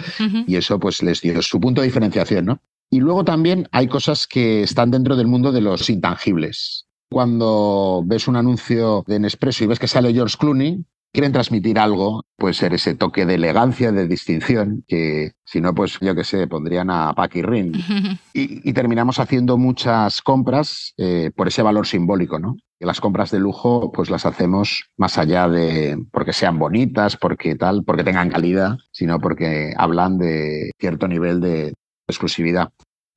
y 0.47 0.57
eso 0.57 0.79
pues 0.79 1.03
les 1.03 1.21
dio 1.21 1.41
su 1.43 1.61
punto 1.61 1.81
de 1.81 1.87
diferenciación, 1.87 2.47
¿no? 2.47 2.61
Y 2.91 3.01
luego 3.01 3.25
también 3.25 3.69
hay 3.73 3.89
cosas 3.89 4.27
que 4.27 4.63
están 4.63 4.91
dentro 4.91 5.17
del 5.17 5.27
mundo 5.27 5.53
de 5.53 5.61
los 5.61 5.91
intangibles. 5.91 6.87
Cuando 7.11 8.03
ves 8.07 8.29
un 8.29 8.37
anuncio 8.37 9.05
de 9.07 9.19
Nespresso 9.19 9.65
y 9.65 9.67
ves 9.67 9.79
que 9.79 9.89
sale 9.89 10.13
George 10.13 10.37
Clooney, 10.39 10.85
quieren 11.15 11.33
transmitir 11.33 11.79
algo, 11.79 12.25
puede 12.37 12.55
ser 12.55 12.75
ese 12.75 12.97
toque 12.97 13.25
de 13.25 13.37
elegancia, 13.37 13.93
de 13.93 14.09
distinción, 14.09 14.85
que 14.89 15.31
si 15.45 15.61
no, 15.61 15.73
pues 15.73 15.99
yo 16.01 16.13
qué 16.17 16.25
sé, 16.25 16.49
pondrían 16.49 16.91
a 16.91 17.15
Paki 17.15 17.41
Rin. 17.41 17.73
Y, 18.37 18.73
terminamos 18.73 19.21
haciendo 19.21 19.57
muchas 19.57 20.21
compras 20.21 20.93
eh, 20.97 21.31
por 21.37 21.47
ese 21.47 21.63
valor 21.63 21.87
simbólico, 21.87 22.41
¿no? 22.41 22.57
Que 22.81 22.85
las 22.85 23.01
compras 23.01 23.31
de 23.31 23.39
lujo, 23.39 23.93
pues 23.93 24.11
las 24.11 24.27
hacemos 24.27 24.91
más 24.97 25.17
allá 25.19 25.49
de 25.49 25.97
porque 26.11 26.33
sean 26.33 26.59
bonitas, 26.59 27.17
porque 27.17 27.55
tal, 27.55 27.85
porque 27.85 28.03
tengan 28.03 28.31
calidad, 28.31 28.77
sino 28.91 29.21
porque 29.21 29.73
hablan 29.79 30.19
de 30.19 30.73
cierto 30.81 31.07
nivel 31.07 31.41
de 31.41 31.75
exclusividad. 32.09 32.71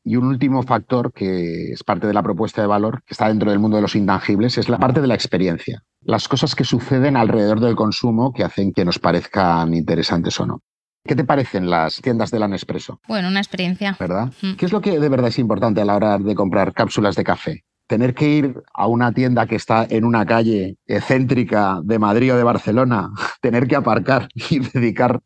Y 0.07 0.15
un 0.15 0.23
último 0.23 0.63
factor 0.63 1.11
que 1.11 1.73
es 1.73 1.83
parte 1.83 2.07
de 2.07 2.13
la 2.13 2.23
propuesta 2.23 2.61
de 2.61 2.67
valor, 2.67 3.03
que 3.05 3.13
está 3.13 3.27
dentro 3.27 3.51
del 3.51 3.59
mundo 3.59 3.75
de 3.75 3.81
los 3.81 3.93
intangibles, 3.93 4.57
es 4.57 4.69
la 4.69 4.77
parte 4.77 5.01
de 5.01 5.07
la 5.07 5.15
experiencia. 5.15 5.83
Las 5.99 6.29
cosas 6.29 6.55
que 6.55 6.63
suceden 6.63 7.17
alrededor 7.17 7.59
del 7.59 7.75
consumo 7.75 8.31
que 8.31 8.45
hacen 8.45 8.71
que 8.71 8.85
nos 8.85 8.99
parezcan 8.99 9.73
interesantes 9.73 10.39
o 10.39 10.45
no. 10.45 10.61
¿Qué 11.03 11.13
te 11.13 11.25
parecen 11.25 11.69
las 11.69 12.01
tiendas 12.01 12.31
de 12.31 12.39
la 12.39 12.47
Nespresso? 12.47 13.01
Bueno, 13.05 13.27
una 13.27 13.41
experiencia. 13.41 13.97
¿Verdad? 13.99 14.31
Mm. 14.41 14.53
¿Qué 14.53 14.65
es 14.65 14.71
lo 14.71 14.79
que 14.79 14.97
de 14.97 15.09
verdad 15.09 15.27
es 15.27 15.39
importante 15.39 15.81
a 15.81 15.85
la 15.85 15.97
hora 15.97 16.17
de 16.17 16.35
comprar 16.35 16.71
cápsulas 16.71 17.17
de 17.17 17.25
café? 17.25 17.65
Tener 17.85 18.13
que 18.13 18.29
ir 18.29 18.55
a 18.73 18.87
una 18.87 19.11
tienda 19.11 19.45
que 19.45 19.55
está 19.55 19.85
en 19.89 20.05
una 20.05 20.25
calle 20.25 20.77
céntrica 21.05 21.81
de 21.83 21.99
Madrid 21.99 22.33
o 22.33 22.37
de 22.37 22.43
Barcelona, 22.43 23.09
tener 23.41 23.67
que 23.67 23.75
aparcar 23.75 24.29
y 24.33 24.59
dedicar 24.73 25.19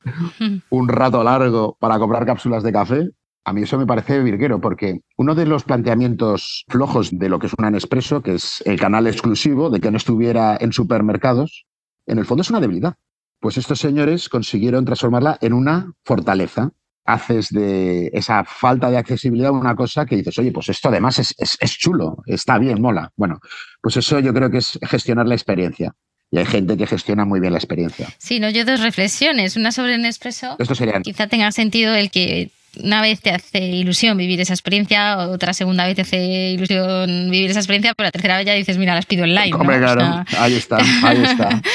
un 0.71 0.87
rato 0.87 1.23
largo 1.23 1.77
para 1.79 1.99
comprar 1.99 2.25
cápsulas 2.25 2.63
de 2.63 2.71
café, 2.71 3.09
a 3.43 3.53
mí 3.53 3.63
eso 3.63 3.77
me 3.77 3.87
parece 3.87 4.19
virguero, 4.19 4.61
porque 4.61 5.01
uno 5.17 5.35
de 5.35 5.45
los 5.45 5.63
planteamientos 5.63 6.65
flojos 6.67 7.09
de 7.11 7.29
lo 7.29 7.39
que 7.39 7.47
es 7.47 7.53
un 7.57 7.71
Nespresso, 7.71 8.21
que 8.21 8.35
es 8.35 8.61
el 8.65 8.79
canal 8.79 9.07
exclusivo, 9.07 9.69
de 9.69 9.79
que 9.79 9.91
no 9.91 9.97
estuviera 9.97 10.57
en 10.59 10.73
supermercados, 10.73 11.65
en 12.05 12.19
el 12.19 12.25
fondo 12.25 12.41
es 12.41 12.49
una 12.49 12.59
debilidad. 12.59 12.95
Pues 13.39 13.57
estos 13.57 13.79
señores 13.79 14.29
consiguieron 14.29 14.85
transformarla 14.85 15.37
en 15.41 15.53
una 15.53 15.93
fortaleza. 16.03 16.71
Haces 17.03 17.49
de 17.49 18.11
esa 18.13 18.43
falta 18.43 18.91
de 18.91 18.97
accesibilidad 18.97 19.51
una 19.51 19.75
cosa 19.75 20.05
que 20.05 20.15
dices, 20.15 20.37
oye, 20.37 20.51
pues 20.51 20.69
esto 20.69 20.89
además 20.89 21.17
es, 21.17 21.33
es 21.37 21.71
chulo, 21.71 22.17
está 22.27 22.59
bien, 22.59 22.79
mola. 22.79 23.11
Bueno, 23.15 23.39
pues 23.81 23.97
eso 23.97 24.19
yo 24.19 24.31
creo 24.35 24.51
que 24.51 24.59
es 24.59 24.77
gestionar 24.83 25.27
la 25.27 25.33
experiencia 25.33 25.95
y 26.31 26.37
hay 26.37 26.45
gente 26.45 26.77
que 26.77 26.87
gestiona 26.87 27.25
muy 27.25 27.39
bien 27.39 27.53
la 27.53 27.59
experiencia. 27.59 28.07
Sí, 28.17 28.39
no, 28.39 28.49
yo 28.49 28.63
dos 28.63 28.79
reflexiones. 28.79 29.57
Una 29.57 29.71
sobre 29.71 29.97
Nespresso. 29.97 30.55
Esto 30.59 30.75
sería. 30.75 31.01
Quizá 31.01 31.27
tenga 31.27 31.51
sentido 31.51 31.93
el 31.93 32.09
que 32.09 32.51
una 32.79 33.01
vez 33.01 33.21
te 33.21 33.31
hace 33.31 33.59
ilusión 33.59 34.17
vivir 34.17 34.39
esa 34.39 34.53
experiencia, 34.53 35.17
otra 35.29 35.53
segunda 35.53 35.85
vez 35.85 35.95
te 35.95 36.01
hace 36.01 36.51
ilusión 36.51 37.29
vivir 37.29 37.51
esa 37.51 37.59
experiencia, 37.59 37.93
pero 37.95 38.07
la 38.07 38.11
tercera 38.11 38.37
vez 38.37 38.45
ya 38.45 38.53
dices, 38.53 38.77
mira, 38.77 38.95
las 38.95 39.05
pido 39.05 39.23
online. 39.23 39.53
Hombre, 39.53 39.79
claro, 39.79 40.23
ahí 40.37 40.53
está, 40.53 40.77
ahí 41.03 41.23
está. 41.23 41.61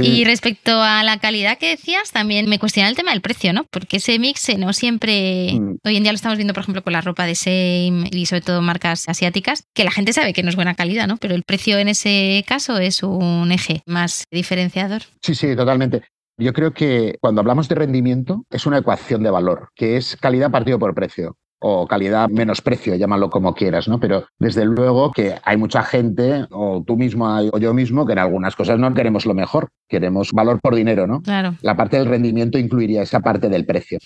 Y 0.00 0.24
respecto 0.24 0.82
a 0.82 1.04
la 1.04 1.18
calidad 1.18 1.56
que 1.56 1.68
decías, 1.68 2.10
también 2.10 2.48
me 2.48 2.58
cuestiona 2.58 2.88
el 2.88 2.96
tema 2.96 3.12
del 3.12 3.20
precio, 3.20 3.52
¿no? 3.52 3.64
Porque 3.70 3.98
ese 3.98 4.18
mix 4.18 4.48
no 4.58 4.72
siempre, 4.72 5.52
mm. 5.52 5.76
hoy 5.84 5.96
en 5.96 6.02
día 6.02 6.10
lo 6.10 6.16
estamos 6.16 6.36
viendo, 6.36 6.52
por 6.52 6.62
ejemplo, 6.62 6.82
con 6.82 6.92
la 6.92 7.00
ropa 7.00 7.26
de 7.26 7.36
Same 7.36 8.08
y 8.10 8.26
sobre 8.26 8.40
todo 8.40 8.60
marcas 8.60 9.08
asiáticas, 9.08 9.62
que 9.74 9.84
la 9.84 9.92
gente 9.92 10.12
sabe 10.12 10.32
que 10.32 10.42
no 10.42 10.48
es 10.48 10.56
buena 10.56 10.74
calidad, 10.74 11.06
¿no? 11.06 11.16
Pero 11.16 11.36
el 11.36 11.44
precio 11.44 11.78
en 11.78 11.86
ese 11.88 12.44
caso 12.46 12.78
es 12.78 13.04
un 13.04 13.52
eje 13.52 13.82
más 13.86 14.24
diferenciador. 14.32 15.02
Sí, 15.22 15.36
sí, 15.36 15.54
totalmente. 15.54 16.02
Yo 16.38 16.52
creo 16.52 16.72
que 16.72 17.18
cuando 17.20 17.40
hablamos 17.40 17.68
de 17.68 17.74
rendimiento 17.74 18.44
es 18.50 18.64
una 18.64 18.78
ecuación 18.78 19.24
de 19.24 19.30
valor, 19.30 19.70
que 19.74 19.96
es 19.96 20.16
calidad 20.16 20.52
partido 20.52 20.78
por 20.78 20.94
precio 20.94 21.36
o 21.60 21.88
calidad 21.88 22.28
menos 22.28 22.62
precio, 22.62 22.94
llámalo 22.94 23.30
como 23.30 23.54
quieras, 23.54 23.88
¿no? 23.88 23.98
Pero 23.98 24.26
desde 24.38 24.64
luego 24.64 25.10
que 25.10 25.34
hay 25.42 25.56
mucha 25.56 25.82
gente, 25.82 26.46
o 26.52 26.84
tú 26.86 26.96
mismo 26.96 27.26
o 27.52 27.58
yo 27.58 27.74
mismo, 27.74 28.06
que 28.06 28.12
en 28.12 28.20
algunas 28.20 28.54
cosas 28.54 28.78
no 28.78 28.94
queremos 28.94 29.26
lo 29.26 29.34
mejor, 29.34 29.70
queremos 29.88 30.32
valor 30.32 30.60
por 30.60 30.76
dinero, 30.76 31.08
¿no? 31.08 31.20
Claro. 31.22 31.56
La 31.62 31.76
parte 31.76 31.98
del 31.98 32.06
rendimiento 32.06 32.56
incluiría 32.58 33.02
esa 33.02 33.18
parte 33.18 33.48
del 33.48 33.66
precio. 33.66 33.98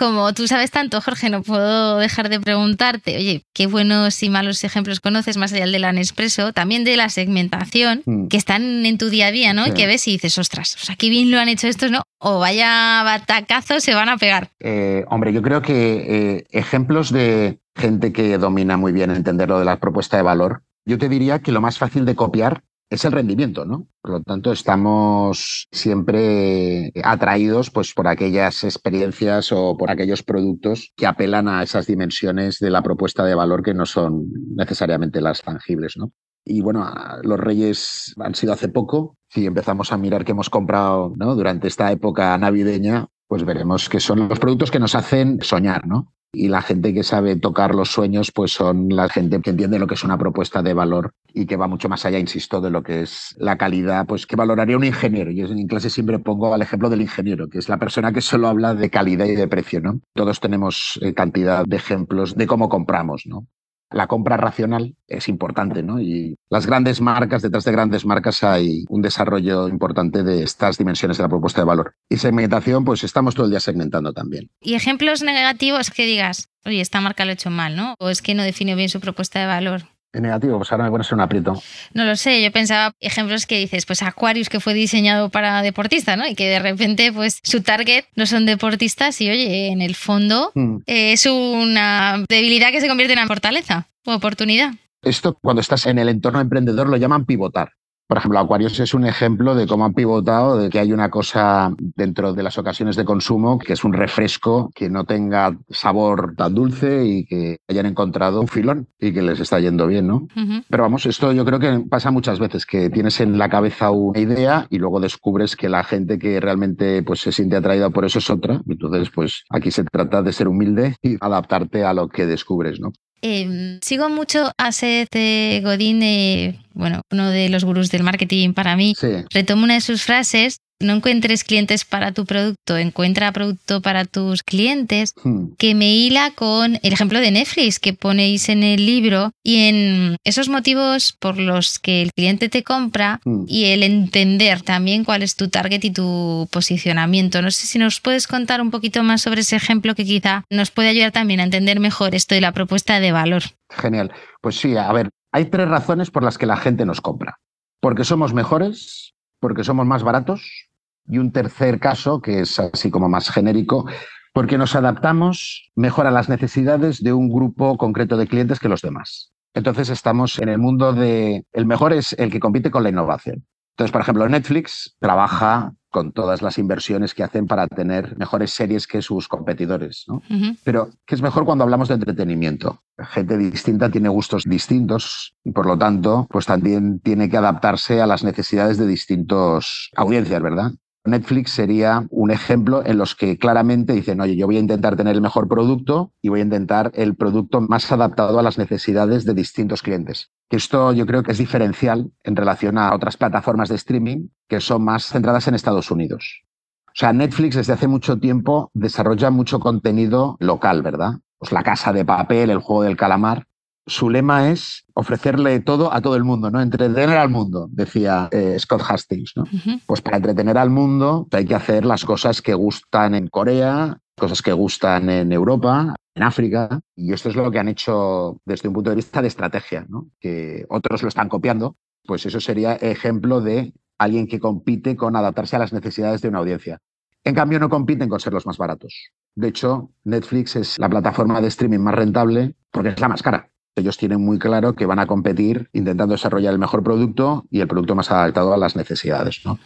Como 0.00 0.32
tú 0.32 0.48
sabes 0.48 0.70
tanto, 0.70 0.98
Jorge, 1.02 1.28
no 1.28 1.42
puedo 1.42 1.98
dejar 1.98 2.30
de 2.30 2.40
preguntarte, 2.40 3.18
oye, 3.18 3.44
qué 3.52 3.66
buenos 3.66 4.22
y 4.22 4.30
malos 4.30 4.64
ejemplos 4.64 4.98
conoces, 4.98 5.36
más 5.36 5.52
allá 5.52 5.64
del 5.64 5.72
de 5.72 5.78
la 5.78 5.92
Nespresso, 5.92 6.54
también 6.54 6.84
de 6.84 6.96
la 6.96 7.10
segmentación, 7.10 8.00
mm. 8.06 8.28
que 8.28 8.38
están 8.38 8.86
en 8.86 8.96
tu 8.96 9.10
día 9.10 9.26
a 9.26 9.30
día, 9.30 9.52
¿no? 9.52 9.66
Y 9.66 9.72
que 9.72 9.86
ves 9.86 10.08
y 10.08 10.12
dices, 10.12 10.38
ostras, 10.38 10.74
o 10.80 10.86
sea, 10.86 10.96
qué 10.96 11.10
bien 11.10 11.30
lo 11.30 11.38
han 11.38 11.50
hecho 11.50 11.68
estos, 11.68 11.90
¿no? 11.90 12.00
O 12.18 12.38
vaya 12.38 13.02
batacazo 13.04 13.78
se 13.80 13.92
van 13.92 14.08
a 14.08 14.16
pegar. 14.16 14.48
Eh, 14.60 15.04
hombre, 15.10 15.34
yo 15.34 15.42
creo 15.42 15.60
que 15.60 15.74
eh, 15.74 16.44
ejemplos 16.50 17.12
de 17.12 17.58
gente 17.76 18.10
que 18.14 18.38
domina 18.38 18.78
muy 18.78 18.92
bien 18.92 19.10
entender 19.10 19.50
lo 19.50 19.58
de 19.58 19.66
la 19.66 19.80
propuesta 19.80 20.16
de 20.16 20.22
valor, 20.22 20.62
yo 20.86 20.96
te 20.96 21.10
diría 21.10 21.40
que 21.40 21.52
lo 21.52 21.60
más 21.60 21.76
fácil 21.76 22.06
de 22.06 22.14
copiar 22.14 22.62
es 22.90 23.04
el 23.04 23.12
rendimiento, 23.12 23.64
¿no? 23.64 23.86
Por 24.02 24.10
lo 24.10 24.22
tanto, 24.22 24.50
estamos 24.50 25.68
siempre 25.70 26.92
atraídos 27.04 27.70
pues, 27.70 27.94
por 27.94 28.08
aquellas 28.08 28.64
experiencias 28.64 29.52
o 29.52 29.76
por 29.76 29.90
aquellos 29.90 30.24
productos 30.24 30.92
que 30.96 31.06
apelan 31.06 31.46
a 31.46 31.62
esas 31.62 31.86
dimensiones 31.86 32.58
de 32.58 32.70
la 32.70 32.82
propuesta 32.82 33.24
de 33.24 33.36
valor 33.36 33.62
que 33.62 33.74
no 33.74 33.86
son 33.86 34.26
necesariamente 34.56 35.20
las 35.20 35.40
tangibles, 35.42 35.96
¿no? 35.96 36.10
Y 36.44 36.62
bueno, 36.62 36.90
los 37.22 37.38
Reyes 37.38 38.14
han 38.18 38.34
sido 38.34 38.52
hace 38.52 38.68
poco. 38.68 39.16
Si 39.28 39.46
empezamos 39.46 39.92
a 39.92 39.98
mirar 39.98 40.24
qué 40.24 40.32
hemos 40.32 40.50
comprado 40.50 41.12
¿no? 41.16 41.36
durante 41.36 41.68
esta 41.68 41.92
época 41.92 42.36
navideña, 42.38 43.06
pues 43.28 43.44
veremos 43.44 43.88
que 43.88 44.00
son 44.00 44.28
los 44.28 44.40
productos 44.40 44.70
que 44.70 44.80
nos 44.80 44.94
hacen 44.94 45.38
soñar, 45.42 45.86
¿no? 45.86 46.12
Y 46.32 46.48
la 46.48 46.62
gente 46.62 46.94
que 46.94 47.02
sabe 47.02 47.36
tocar 47.36 47.74
los 47.74 47.90
sueños, 47.90 48.30
pues 48.32 48.52
son 48.52 48.88
la 48.90 49.08
gente 49.08 49.40
que 49.40 49.50
entiende 49.50 49.78
lo 49.78 49.86
que 49.86 49.94
es 49.94 50.04
una 50.04 50.18
propuesta 50.18 50.62
de 50.62 50.74
valor 50.74 51.12
y 51.32 51.46
que 51.46 51.56
va 51.56 51.66
mucho 51.66 51.88
más 51.88 52.04
allá, 52.06 52.18
insisto, 52.18 52.60
de 52.60 52.70
lo 52.70 52.82
que 52.82 53.02
es 53.02 53.34
la 53.38 53.56
calidad, 53.56 54.06
pues 54.06 54.26
que 54.26 54.36
valoraría 54.36 54.76
un 54.76 54.84
ingeniero. 54.84 55.30
Yo 55.30 55.46
en 55.46 55.66
clase 55.66 55.90
siempre 55.90 56.18
pongo 56.18 56.54
al 56.54 56.62
ejemplo 56.62 56.88
del 56.88 57.02
ingeniero, 57.02 57.48
que 57.48 57.58
es 57.58 57.68
la 57.68 57.78
persona 57.78 58.12
que 58.12 58.20
solo 58.20 58.48
habla 58.48 58.74
de 58.74 58.90
calidad 58.90 59.26
y 59.26 59.34
de 59.34 59.48
precio, 59.48 59.80
¿no? 59.80 60.00
Todos 60.14 60.40
tenemos 60.40 60.98
eh, 61.02 61.14
cantidad 61.14 61.64
de 61.64 61.76
ejemplos 61.76 62.36
de 62.36 62.46
cómo 62.46 62.68
compramos, 62.68 63.24
¿no? 63.26 63.46
La 63.90 64.06
compra 64.06 64.36
racional 64.36 64.94
es 65.08 65.28
importante, 65.28 65.82
¿no? 65.82 66.00
Y 66.00 66.36
las 66.48 66.66
grandes 66.66 67.00
marcas, 67.00 67.42
detrás 67.42 67.64
de 67.64 67.72
grandes 67.72 68.06
marcas 68.06 68.42
hay 68.44 68.84
un 68.88 69.02
desarrollo 69.02 69.68
importante 69.68 70.22
de 70.22 70.42
estas 70.42 70.78
dimensiones 70.78 71.16
de 71.16 71.24
la 71.24 71.28
propuesta 71.28 71.60
de 71.60 71.66
valor. 71.66 71.94
Y 72.08 72.16
segmentación, 72.16 72.84
pues 72.84 73.04
estamos 73.04 73.34
todo 73.34 73.46
el 73.46 73.50
día 73.50 73.60
segmentando 73.60 74.12
también. 74.12 74.50
Y 74.60 74.74
ejemplos 74.74 75.22
negativos 75.22 75.90
que 75.90 76.06
digas, 76.06 76.50
oye, 76.64 76.80
esta 76.80 77.00
marca 77.00 77.24
lo 77.24 77.30
ha 77.30 77.34
hecho 77.34 77.50
mal, 77.50 77.76
¿no? 77.76 77.94
O 77.98 78.08
es 78.08 78.22
que 78.22 78.34
no 78.34 78.42
define 78.42 78.74
bien 78.74 78.88
su 78.88 79.00
propuesta 79.00 79.40
de 79.40 79.46
valor. 79.46 79.82
Negativo, 80.12 80.56
pues 80.56 80.72
ahora 80.72 80.84
me 80.84 80.90
pones 80.90 81.12
un 81.12 81.20
aprieto. 81.20 81.62
No 81.94 82.04
lo 82.04 82.16
sé, 82.16 82.42
yo 82.42 82.50
pensaba 82.50 82.92
ejemplos 83.00 83.46
que 83.46 83.58
dices, 83.58 83.86
pues 83.86 84.02
Aquarius 84.02 84.48
que 84.48 84.58
fue 84.58 84.74
diseñado 84.74 85.28
para 85.28 85.62
deportistas, 85.62 86.18
¿no? 86.18 86.26
Y 86.26 86.34
que 86.34 86.48
de 86.48 86.58
repente, 86.58 87.12
pues 87.12 87.40
su 87.44 87.62
target 87.62 88.04
no 88.16 88.26
son 88.26 88.44
deportistas 88.44 89.20
y 89.20 89.30
oye, 89.30 89.68
en 89.68 89.82
el 89.82 89.94
fondo 89.94 90.50
mm. 90.54 90.78
es 90.86 91.26
una 91.26 92.24
debilidad 92.28 92.72
que 92.72 92.80
se 92.80 92.88
convierte 92.88 93.12
en 93.12 93.20
una 93.20 93.28
fortaleza 93.28 93.88
o 94.04 94.14
oportunidad. 94.14 94.72
Esto 95.02 95.38
cuando 95.40 95.60
estás 95.60 95.86
en 95.86 95.98
el 95.98 96.08
entorno 96.08 96.40
emprendedor 96.40 96.88
lo 96.88 96.96
llaman 96.96 97.24
pivotar. 97.24 97.72
Por 98.10 98.18
ejemplo, 98.18 98.40
Aquarius 98.40 98.80
es 98.80 98.92
un 98.92 99.06
ejemplo 99.06 99.54
de 99.54 99.68
cómo 99.68 99.84
han 99.84 99.94
pivotado, 99.94 100.58
de 100.58 100.68
que 100.68 100.80
hay 100.80 100.92
una 100.92 101.10
cosa 101.10 101.72
dentro 101.78 102.32
de 102.32 102.42
las 102.42 102.58
ocasiones 102.58 102.96
de 102.96 103.04
consumo 103.04 103.60
que 103.60 103.74
es 103.74 103.84
un 103.84 103.92
refresco 103.92 104.72
que 104.74 104.90
no 104.90 105.04
tenga 105.04 105.56
sabor 105.68 106.34
tan 106.36 106.52
dulce 106.52 107.04
y 107.04 107.24
que 107.24 107.58
hayan 107.68 107.86
encontrado 107.86 108.40
un 108.40 108.48
filón 108.48 108.88
y 108.98 109.12
que 109.12 109.22
les 109.22 109.38
está 109.38 109.60
yendo 109.60 109.86
bien, 109.86 110.08
¿no? 110.08 110.26
Pero 110.68 110.82
vamos, 110.82 111.06
esto 111.06 111.30
yo 111.30 111.44
creo 111.44 111.60
que 111.60 111.84
pasa 111.88 112.10
muchas 112.10 112.40
veces, 112.40 112.66
que 112.66 112.90
tienes 112.90 113.20
en 113.20 113.38
la 113.38 113.48
cabeza 113.48 113.92
una 113.92 114.18
idea 114.18 114.66
y 114.70 114.78
luego 114.78 114.98
descubres 114.98 115.54
que 115.54 115.68
la 115.68 115.84
gente 115.84 116.18
que 116.18 116.40
realmente 116.40 117.04
pues, 117.04 117.20
se 117.20 117.30
siente 117.30 117.54
atraída 117.54 117.90
por 117.90 118.04
eso 118.04 118.18
es 118.18 118.28
otra. 118.28 118.60
Entonces, 118.68 119.08
pues 119.14 119.44
aquí 119.50 119.70
se 119.70 119.84
trata 119.84 120.20
de 120.20 120.32
ser 120.32 120.48
humilde 120.48 120.96
y 121.00 121.16
adaptarte 121.20 121.84
a 121.84 121.94
lo 121.94 122.08
que 122.08 122.26
descubres, 122.26 122.80
¿no? 122.80 122.90
Em, 123.22 123.78
sigo 123.82 124.08
mucho 124.08 124.52
a 124.56 124.72
Seth 124.72 125.14
Godin, 125.62 126.02
eh, 126.02 126.60
bueno, 126.72 127.02
uno 127.10 127.30
de 127.30 127.48
los 127.48 127.64
gurús 127.64 127.90
del 127.90 128.02
marketing 128.02 128.54
para 128.54 128.76
mí. 128.76 128.94
Retomo 129.30 129.64
una 129.64 129.74
de 129.74 129.80
sus 129.80 130.02
frases 130.02 130.60
no 130.80 130.94
encuentres 130.94 131.44
clientes 131.44 131.84
para 131.84 132.12
tu 132.12 132.24
producto, 132.24 132.76
encuentra 132.76 133.32
producto 133.32 133.80
para 133.80 134.04
tus 134.04 134.42
clientes, 134.42 135.14
hmm. 135.22 135.52
que 135.58 135.74
me 135.74 135.94
hila 135.94 136.32
con 136.32 136.78
el 136.82 136.92
ejemplo 136.92 137.20
de 137.20 137.30
Netflix 137.30 137.78
que 137.78 137.92
ponéis 137.92 138.48
en 138.48 138.62
el 138.62 138.84
libro 138.84 139.32
y 139.44 139.68
en 139.68 140.16
esos 140.24 140.48
motivos 140.48 141.12
por 141.12 141.38
los 141.38 141.78
que 141.78 142.02
el 142.02 142.12
cliente 142.12 142.48
te 142.48 142.64
compra 142.64 143.20
hmm. 143.24 143.44
y 143.46 143.66
el 143.66 143.82
entender 143.82 144.62
también 144.62 145.04
cuál 145.04 145.22
es 145.22 145.36
tu 145.36 145.48
target 145.48 145.84
y 145.84 145.90
tu 145.90 146.48
posicionamiento. 146.50 147.42
No 147.42 147.50
sé 147.50 147.66
si 147.66 147.78
nos 147.78 148.00
puedes 148.00 148.26
contar 148.26 148.60
un 148.60 148.70
poquito 148.70 149.02
más 149.02 149.22
sobre 149.22 149.42
ese 149.42 149.56
ejemplo 149.56 149.94
que 149.94 150.04
quizá 150.04 150.44
nos 150.50 150.70
puede 150.70 150.88
ayudar 150.88 151.12
también 151.12 151.40
a 151.40 151.44
entender 151.44 151.80
mejor 151.80 152.14
esto 152.14 152.34
de 152.34 152.40
la 152.40 152.52
propuesta 152.52 153.00
de 153.00 153.12
valor. 153.12 153.42
Genial. 153.70 154.12
Pues 154.40 154.56
sí, 154.56 154.76
a 154.76 154.90
ver, 154.92 155.10
hay 155.32 155.46
tres 155.46 155.68
razones 155.68 156.10
por 156.10 156.22
las 156.22 156.38
que 156.38 156.46
la 156.46 156.56
gente 156.56 156.84
nos 156.84 157.00
compra. 157.00 157.38
porque 157.82 158.04
somos 158.04 158.34
mejores, 158.34 159.14
porque 159.40 159.64
somos 159.64 159.86
más 159.86 160.02
baratos. 160.02 160.69
Y 161.06 161.18
un 161.18 161.32
tercer 161.32 161.80
caso, 161.80 162.20
que 162.20 162.40
es 162.40 162.58
así 162.58 162.90
como 162.90 163.08
más 163.08 163.30
genérico, 163.30 163.86
porque 164.32 164.58
nos 164.58 164.76
adaptamos 164.76 165.70
mejor 165.74 166.06
a 166.06 166.10
las 166.10 166.28
necesidades 166.28 167.02
de 167.02 167.12
un 167.12 167.28
grupo 167.28 167.76
concreto 167.76 168.16
de 168.16 168.26
clientes 168.26 168.60
que 168.60 168.68
los 168.68 168.82
demás. 168.82 169.32
Entonces 169.54 169.88
estamos 169.90 170.38
en 170.38 170.48
el 170.48 170.58
mundo 170.58 170.92
de 170.92 171.44
el 171.52 171.66
mejor 171.66 171.92
es 171.92 172.12
el 172.14 172.30
que 172.30 172.38
compite 172.38 172.70
con 172.70 172.84
la 172.84 172.90
innovación. 172.90 173.44
Entonces, 173.72 173.92
por 173.92 174.02
ejemplo, 174.02 174.28
Netflix 174.28 174.94
trabaja 175.00 175.72
con 175.88 176.12
todas 176.12 176.42
las 176.42 176.58
inversiones 176.58 177.14
que 177.14 177.24
hacen 177.24 177.46
para 177.46 177.66
tener 177.66 178.16
mejores 178.16 178.52
series 178.52 178.86
que 178.86 179.02
sus 179.02 179.26
competidores. 179.26 180.04
¿no? 180.06 180.22
Pero, 180.62 180.90
¿qué 181.04 181.16
es 181.16 181.22
mejor 181.22 181.44
cuando 181.44 181.64
hablamos 181.64 181.88
de 181.88 181.94
entretenimiento? 181.94 182.82
Gente 182.98 183.36
distinta 183.36 183.90
tiene 183.90 184.08
gustos 184.08 184.44
distintos 184.44 185.34
y, 185.42 185.50
por 185.50 185.66
lo 185.66 185.76
tanto, 185.76 186.26
pues 186.30 186.46
también 186.46 187.00
tiene 187.00 187.28
que 187.28 187.38
adaptarse 187.38 188.00
a 188.00 188.06
las 188.06 188.22
necesidades 188.22 188.78
de 188.78 188.86
distintas 188.86 189.88
audiencias, 189.96 190.40
¿verdad? 190.42 190.72
Netflix 191.04 191.52
sería 191.52 192.06
un 192.10 192.30
ejemplo 192.30 192.84
en 192.84 192.98
los 192.98 193.14
que 193.14 193.38
claramente 193.38 193.94
dicen, 193.94 194.20
oye, 194.20 194.36
yo 194.36 194.46
voy 194.46 194.56
a 194.56 194.60
intentar 194.60 194.96
tener 194.96 195.14
el 195.14 195.22
mejor 195.22 195.48
producto 195.48 196.12
y 196.20 196.28
voy 196.28 196.40
a 196.40 196.44
intentar 196.44 196.92
el 196.94 197.16
producto 197.16 197.60
más 197.60 197.90
adaptado 197.90 198.38
a 198.38 198.42
las 198.42 198.58
necesidades 198.58 199.24
de 199.24 199.34
distintos 199.34 199.82
clientes. 199.82 200.30
Esto 200.50 200.92
yo 200.92 201.06
creo 201.06 201.22
que 201.22 201.32
es 201.32 201.38
diferencial 201.38 202.12
en 202.22 202.36
relación 202.36 202.76
a 202.76 202.94
otras 202.94 203.16
plataformas 203.16 203.68
de 203.70 203.76
streaming 203.76 204.28
que 204.48 204.60
son 204.60 204.84
más 204.84 205.06
centradas 205.06 205.48
en 205.48 205.54
Estados 205.54 205.90
Unidos. 205.90 206.42
O 206.88 206.92
sea, 206.94 207.12
Netflix 207.12 207.56
desde 207.56 207.72
hace 207.72 207.86
mucho 207.86 208.18
tiempo 208.18 208.70
desarrolla 208.74 209.30
mucho 209.30 209.60
contenido 209.60 210.36
local, 210.40 210.82
¿verdad? 210.82 211.12
Pues 211.38 211.52
la 211.52 211.62
casa 211.62 211.92
de 211.92 212.04
papel, 212.04 212.50
el 212.50 212.58
juego 212.58 212.82
del 212.82 212.96
calamar, 212.96 213.46
su 213.86 214.10
lema 214.10 214.50
es 214.50 214.84
ofrecerle 214.94 215.60
todo 215.60 215.92
a 215.92 216.00
todo 216.00 216.16
el 216.16 216.24
mundo, 216.24 216.50
¿no? 216.50 216.60
Entretener 216.60 217.10
al 217.10 217.30
mundo, 217.30 217.68
decía 217.70 218.28
eh, 218.30 218.56
Scott 218.58 218.82
Hastings, 218.88 219.32
¿no? 219.36 219.44
Pues 219.86 220.00
para 220.00 220.18
entretener 220.18 220.58
al 220.58 220.70
mundo 220.70 221.26
hay 221.32 221.46
que 221.46 221.54
hacer 221.54 221.84
las 221.84 222.04
cosas 222.04 222.42
que 222.42 222.54
gustan 222.54 223.14
en 223.14 223.28
Corea, 223.28 223.98
cosas 224.16 224.42
que 224.42 224.52
gustan 224.52 225.10
en 225.10 225.32
Europa, 225.32 225.94
en 226.14 226.22
África, 226.22 226.80
y 226.94 227.12
esto 227.12 227.28
es 227.30 227.36
lo 227.36 227.50
que 227.50 227.58
han 227.58 227.68
hecho 227.68 228.40
desde 228.44 228.68
un 228.68 228.74
punto 228.74 228.90
de 228.90 228.96
vista 228.96 229.22
de 229.22 229.28
estrategia, 229.28 229.86
¿no? 229.88 230.08
Que 230.20 230.66
otros 230.68 231.02
lo 231.02 231.08
están 231.08 231.28
copiando, 231.28 231.76
pues 232.04 232.26
eso 232.26 232.40
sería 232.40 232.74
ejemplo 232.74 233.40
de 233.40 233.72
alguien 233.98 234.26
que 234.26 234.40
compite 234.40 234.96
con 234.96 235.16
adaptarse 235.16 235.56
a 235.56 235.58
las 235.58 235.72
necesidades 235.72 236.22
de 236.22 236.28
una 236.28 236.38
audiencia. 236.38 236.78
En 237.22 237.34
cambio, 237.34 237.60
no 237.60 237.68
compiten 237.68 238.08
con 238.08 238.18
ser 238.18 238.32
los 238.32 238.46
más 238.46 238.56
baratos. 238.56 239.10
De 239.34 239.48
hecho, 239.48 239.90
Netflix 240.04 240.56
es 240.56 240.78
la 240.78 240.88
plataforma 240.88 241.40
de 241.40 241.48
streaming 241.48 241.80
más 241.80 241.94
rentable 241.94 242.54
porque 242.70 242.90
es 242.90 243.00
la 243.00 243.08
más 243.08 243.22
cara. 243.22 243.49
Ellos 243.76 243.96
tienen 243.96 244.20
muy 244.20 244.38
claro 244.38 244.74
que 244.74 244.86
van 244.86 244.98
a 244.98 245.06
competir 245.06 245.68
intentando 245.72 246.12
desarrollar 246.12 246.52
el 246.52 246.58
mejor 246.58 246.82
producto 246.82 247.44
y 247.50 247.60
el 247.60 247.68
producto 247.68 247.94
más 247.94 248.10
adaptado 248.10 248.52
a 248.52 248.56
las 248.56 248.76
necesidades. 248.76 249.40
¿no? 249.44 249.58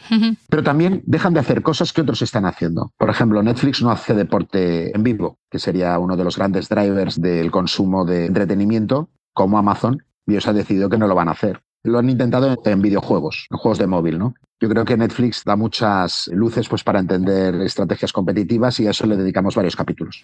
Pero 0.48 0.62
también 0.62 1.02
dejan 1.06 1.34
de 1.34 1.40
hacer 1.40 1.62
cosas 1.62 1.92
que 1.92 2.02
otros 2.02 2.22
están 2.22 2.44
haciendo. 2.44 2.92
Por 2.98 3.10
ejemplo, 3.10 3.42
Netflix 3.42 3.82
no 3.82 3.90
hace 3.90 4.14
deporte 4.14 4.94
en 4.94 5.02
vivo, 5.02 5.38
que 5.50 5.58
sería 5.58 5.98
uno 5.98 6.16
de 6.16 6.24
los 6.24 6.36
grandes 6.36 6.68
drivers 6.68 7.20
del 7.20 7.50
consumo 7.50 8.04
de 8.04 8.26
entretenimiento, 8.26 9.10
como 9.32 9.58
Amazon, 9.58 10.04
y 10.26 10.32
ellos 10.32 10.46
han 10.46 10.56
decidido 10.56 10.88
que 10.88 10.98
no 10.98 11.06
lo 11.06 11.14
van 11.14 11.28
a 11.28 11.32
hacer. 11.32 11.60
Lo 11.82 11.98
han 11.98 12.08
intentado 12.08 12.56
en 12.64 12.82
videojuegos, 12.82 13.46
en 13.50 13.58
juegos 13.58 13.78
de 13.78 13.86
móvil, 13.86 14.18
¿no? 14.18 14.34
Yo 14.60 14.68
creo 14.68 14.84
que 14.84 14.96
Netflix 14.96 15.42
da 15.44 15.56
muchas 15.56 16.28
luces 16.28 16.68
pues, 16.68 16.84
para 16.84 17.00
entender 17.00 17.54
estrategias 17.56 18.12
competitivas 18.12 18.78
y 18.80 18.86
a 18.86 18.90
eso 18.90 19.06
le 19.06 19.16
dedicamos 19.16 19.54
varios 19.54 19.74
capítulos. 19.74 20.22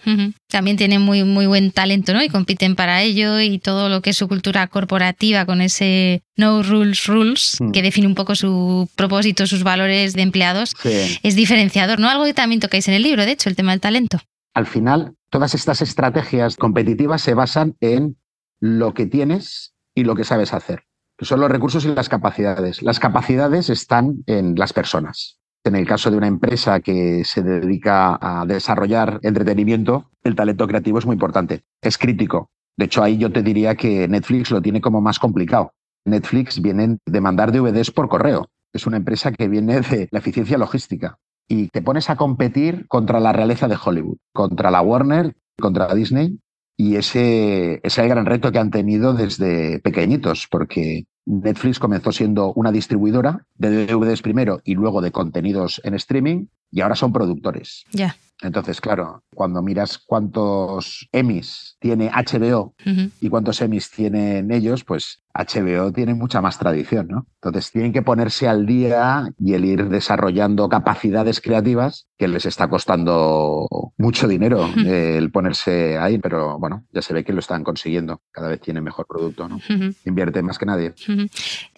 También 0.49 0.77
tienen 0.77 1.03
muy, 1.03 1.25
muy 1.25 1.47
buen 1.47 1.73
talento 1.73 2.15
¿no? 2.15 2.23
y 2.23 2.29
compiten 2.29 2.77
para 2.77 3.03
ello 3.03 3.41
y 3.41 3.59
todo 3.59 3.89
lo 3.89 4.03
que 4.03 4.11
es 4.11 4.17
su 4.17 4.29
cultura 4.29 4.67
corporativa 4.69 5.47
con 5.47 5.61
ese 5.61 6.23
No 6.37 6.63
Rules 6.63 7.07
Rules, 7.07 7.57
mm. 7.61 7.73
que 7.73 7.83
define 7.83 8.07
un 8.07 8.15
poco 8.15 8.35
su 8.35 8.89
propósito, 8.95 9.47
sus 9.47 9.65
valores 9.65 10.15
de 10.15 10.23
empleados, 10.23 10.75
es 10.85 11.35
diferenciador, 11.35 11.99
¿no? 11.99 12.09
Algo 12.09 12.25
que 12.25 12.35
también 12.35 12.61
tocáis 12.61 12.87
en 12.89 12.95
el 12.95 13.03
libro, 13.03 13.25
de 13.25 13.33
hecho, 13.33 13.49
el 13.49 13.57
tema 13.57 13.73
del 13.73 13.81
talento. 13.81 14.19
Al 14.55 14.67
final, 14.67 15.15
todas 15.29 15.55
estas 15.55 15.83
estrategias 15.83 16.57
competitivas 16.57 17.23
se 17.23 17.35
basan 17.35 17.77
en 17.81 18.17
lo 18.61 18.95
que 18.95 19.07
tienes 19.07 19.75
y 19.95 20.05
lo 20.05 20.15
que 20.15 20.25
sabes 20.25 20.53
hacer 20.53 20.85
son 21.27 21.41
los 21.41 21.51
recursos 21.51 21.85
y 21.85 21.95
las 21.95 22.09
capacidades. 22.09 22.83
Las 22.83 22.99
capacidades 22.99 23.71
están 23.71 24.23
en 24.27 24.55
las 24.57 24.73
personas. 24.73 25.39
En 25.63 25.77
el 25.77 25.87
caso 25.87 26.11
de 26.11 26.17
una 26.17 26.27
empresa 26.27 26.81
que 26.81 27.23
se 27.25 27.43
dedica 27.43 28.19
a 28.21 28.47
desarrollar 28.47 29.21
entretenimiento, 29.23 30.11
el 30.25 30.35
talento 30.35 30.67
creativo 30.67 30.99
es 30.99 31.07
muy 31.07 31.15
importante, 31.15 31.65
es 31.83 31.99
crítico. 31.99 32.51
De 32.79 32.87
hecho, 32.87 33.03
ahí 33.03 33.19
yo 33.19 33.31
te 33.31 33.43
diría 33.43 33.75
que 33.75 34.09
Netflix 34.09 34.51
lo 34.51 34.63
tiene 34.63 34.81
como 34.81 35.03
más 35.03 35.19
complicado. 35.19 35.75
Netflix 36.07 36.63
viene 36.63 36.97
de 37.05 37.21
mandar 37.21 37.53
DVDs 37.53 37.91
por 37.91 38.09
correo. 38.09 38.49
Es 38.73 38.87
una 38.87 38.97
empresa 38.97 39.33
que 39.33 39.49
viene 39.49 39.81
de 39.83 40.09
la 40.11 40.21
eficiencia 40.21 40.57
logística. 40.57 41.19
Y 41.47 41.69
te 41.69 41.83
pones 41.83 42.09
a 42.09 42.17
competir 42.17 42.87
contra 42.89 43.21
la 43.21 43.33
realeza 43.35 43.69
de 43.69 43.77
Hollywood, 43.83 44.17
contra 44.33 44.71
la 44.71 44.81
Warner, 44.81 45.37
contra 45.61 45.95
Disney. 45.95 46.39
Y 46.79 46.97
ese 46.97 47.81
es 47.83 47.99
el 47.99 48.09
gran 48.09 48.25
reto 48.25 48.51
que 48.51 48.59
han 48.59 48.71
tenido 48.71 49.13
desde 49.13 49.81
pequeñitos, 49.81 50.47
porque 50.51 51.05
Netflix 51.27 51.79
comenzó 51.79 52.13
siendo 52.13 52.53
una 52.55 52.73
distribuidora 52.73 53.47
de 53.57 53.87
DVDs 53.87 54.23
primero 54.23 54.61
y 54.65 54.75
luego 54.75 55.01
de 55.01 55.13
contenidos 55.13 55.81
en 55.85 55.95
streaming 55.95 56.47
y 56.71 56.81
ahora 56.81 56.95
son 56.95 57.13
productores. 57.13 57.85
Ya. 57.93 58.17
Entonces, 58.43 58.81
claro, 58.81 59.23
cuando 59.35 59.63
miras 59.63 59.99
cuántos 59.99 61.09
Emmys 61.13 61.77
tiene 61.79 62.11
HBO 62.11 62.75
y 63.21 63.29
cuántos 63.29 63.61
Emmys 63.61 63.91
tienen 63.91 64.51
ellos, 64.51 64.83
pues 64.85 65.23
HBO 65.35 65.93
tiene 65.93 66.15
mucha 66.15 66.41
más 66.41 66.59
tradición, 66.59 67.09
¿no? 67.09 67.27
Entonces 67.37 67.71
tienen 67.71 67.93
que 67.93 68.03
ponerse 68.03 68.49
al 68.49 68.67
día 68.67 69.29
y 69.39 69.55
el 69.55 69.65
ir 69.65 69.89
desarrollando 69.89 70.69
capacidades 70.69 71.41
creativas 71.41 72.07
que 72.19 72.29
les 72.29 72.45
está 72.45 72.69
costando 72.69 73.67
mucho 73.97 74.29
dinero 74.29 74.69
el 74.87 75.31
ponerse 75.31 75.99
ahí, 75.99 76.19
pero 76.19 76.59
bueno, 76.59 76.85
ya 76.93 77.01
se 77.01 77.15
ve 77.15 77.25
que 77.25 77.33
lo 77.33 77.41
están 77.41 77.65
consiguiendo. 77.65 78.21
Cada 78.33 78.49
vez 78.49 78.61
tienen 78.61 78.85
mejor 78.85 79.07
producto, 79.07 79.49
¿no? 79.49 79.61
Invierte 80.05 80.43
más 80.43 80.59
que 80.59 80.67
nadie. 80.67 80.95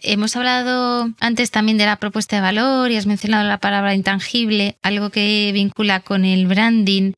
Hemos 0.01 0.35
hablado 0.37 1.11
antes 1.21 1.51
también 1.51 1.79
de 1.79 1.87
la 1.87 1.97
propuesta 1.97 2.37
de 2.37 2.43
valor 2.43 2.91
y 2.91 2.97
has 2.97 3.07
mencionado 3.07 3.47
la 3.47 3.59
palabra 3.59 3.95
intangible, 3.95 4.79
algo 4.83 5.11
que 5.11 5.51
vincula 5.53 6.01
con 6.01 6.25
el 6.25 6.47
branding. 6.47 7.13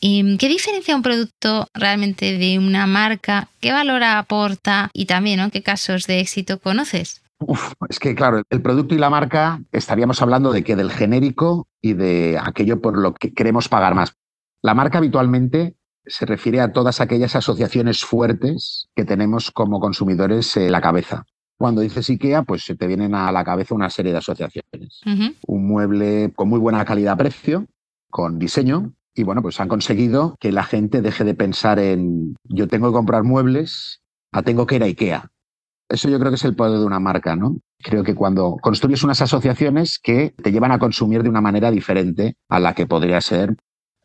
¿Y 0.00 0.38
¿Qué 0.38 0.48
diferencia 0.48 0.96
un 0.96 1.02
producto 1.02 1.66
realmente 1.74 2.38
de 2.38 2.58
una 2.58 2.86
marca? 2.86 3.48
¿Qué 3.60 3.70
valor 3.70 4.02
aporta? 4.02 4.90
Y 4.94 5.04
también, 5.04 5.40
¿no? 5.40 5.50
¿Qué 5.50 5.62
casos 5.62 6.06
de 6.06 6.20
éxito 6.20 6.58
conoces? 6.58 7.22
es 7.88 7.98
que 7.98 8.14
claro, 8.14 8.42
el 8.50 8.62
producto 8.62 8.94
y 8.94 8.98
la 8.98 9.10
marca 9.10 9.60
estaríamos 9.72 10.20
hablando 10.20 10.52
de 10.52 10.62
que 10.62 10.76
del 10.76 10.90
genérico 10.90 11.68
y 11.80 11.94
de 11.94 12.38
aquello 12.42 12.80
por 12.80 12.98
lo 12.98 13.14
que 13.14 13.32
queremos 13.32 13.68
pagar 13.68 13.94
más. 13.94 14.14
La 14.62 14.74
marca 14.74 14.98
habitualmente 14.98 15.76
se 16.06 16.26
refiere 16.26 16.60
a 16.60 16.72
todas 16.72 17.00
aquellas 17.00 17.36
asociaciones 17.36 18.04
fuertes 18.04 18.88
que 18.94 19.04
tenemos 19.04 19.50
como 19.50 19.80
consumidores 19.80 20.56
en 20.56 20.72
la 20.72 20.80
cabeza. 20.80 21.24
Cuando 21.58 21.82
dices 21.82 22.08
IKEA, 22.08 22.42
pues 22.42 22.64
se 22.64 22.74
te 22.74 22.86
vienen 22.86 23.14
a 23.14 23.30
la 23.32 23.44
cabeza 23.44 23.74
una 23.74 23.90
serie 23.90 24.12
de 24.12 24.18
asociaciones. 24.18 25.00
Un 25.46 25.68
mueble 25.68 26.32
con 26.34 26.48
muy 26.48 26.58
buena 26.58 26.84
calidad-precio, 26.84 27.66
con 28.10 28.38
diseño, 28.38 28.94
y 29.14 29.22
bueno, 29.22 29.42
pues 29.42 29.60
han 29.60 29.68
conseguido 29.68 30.36
que 30.40 30.52
la 30.52 30.64
gente 30.64 31.02
deje 31.02 31.24
de 31.24 31.34
pensar 31.34 31.78
en 31.78 32.36
yo 32.44 32.68
tengo 32.68 32.88
que 32.88 32.94
comprar 32.94 33.24
muebles 33.24 34.00
a 34.32 34.42
tengo 34.42 34.66
que 34.66 34.76
ir 34.76 34.82
a 34.82 34.86
IKEA. 34.86 35.30
Eso 35.88 36.08
yo 36.08 36.18
creo 36.20 36.30
que 36.30 36.36
es 36.36 36.44
el 36.44 36.54
poder 36.54 36.78
de 36.78 36.84
una 36.84 37.00
marca, 37.00 37.34
¿no? 37.34 37.58
Creo 37.82 38.04
que 38.04 38.14
cuando 38.14 38.56
construyes 38.62 39.02
unas 39.02 39.20
asociaciones 39.20 39.98
que 39.98 40.32
te 40.40 40.52
llevan 40.52 40.70
a 40.70 40.78
consumir 40.78 41.22
de 41.22 41.28
una 41.28 41.40
manera 41.40 41.70
diferente 41.70 42.36
a 42.48 42.60
la 42.60 42.74
que 42.74 42.86
podría 42.86 43.20
ser. 43.20 43.56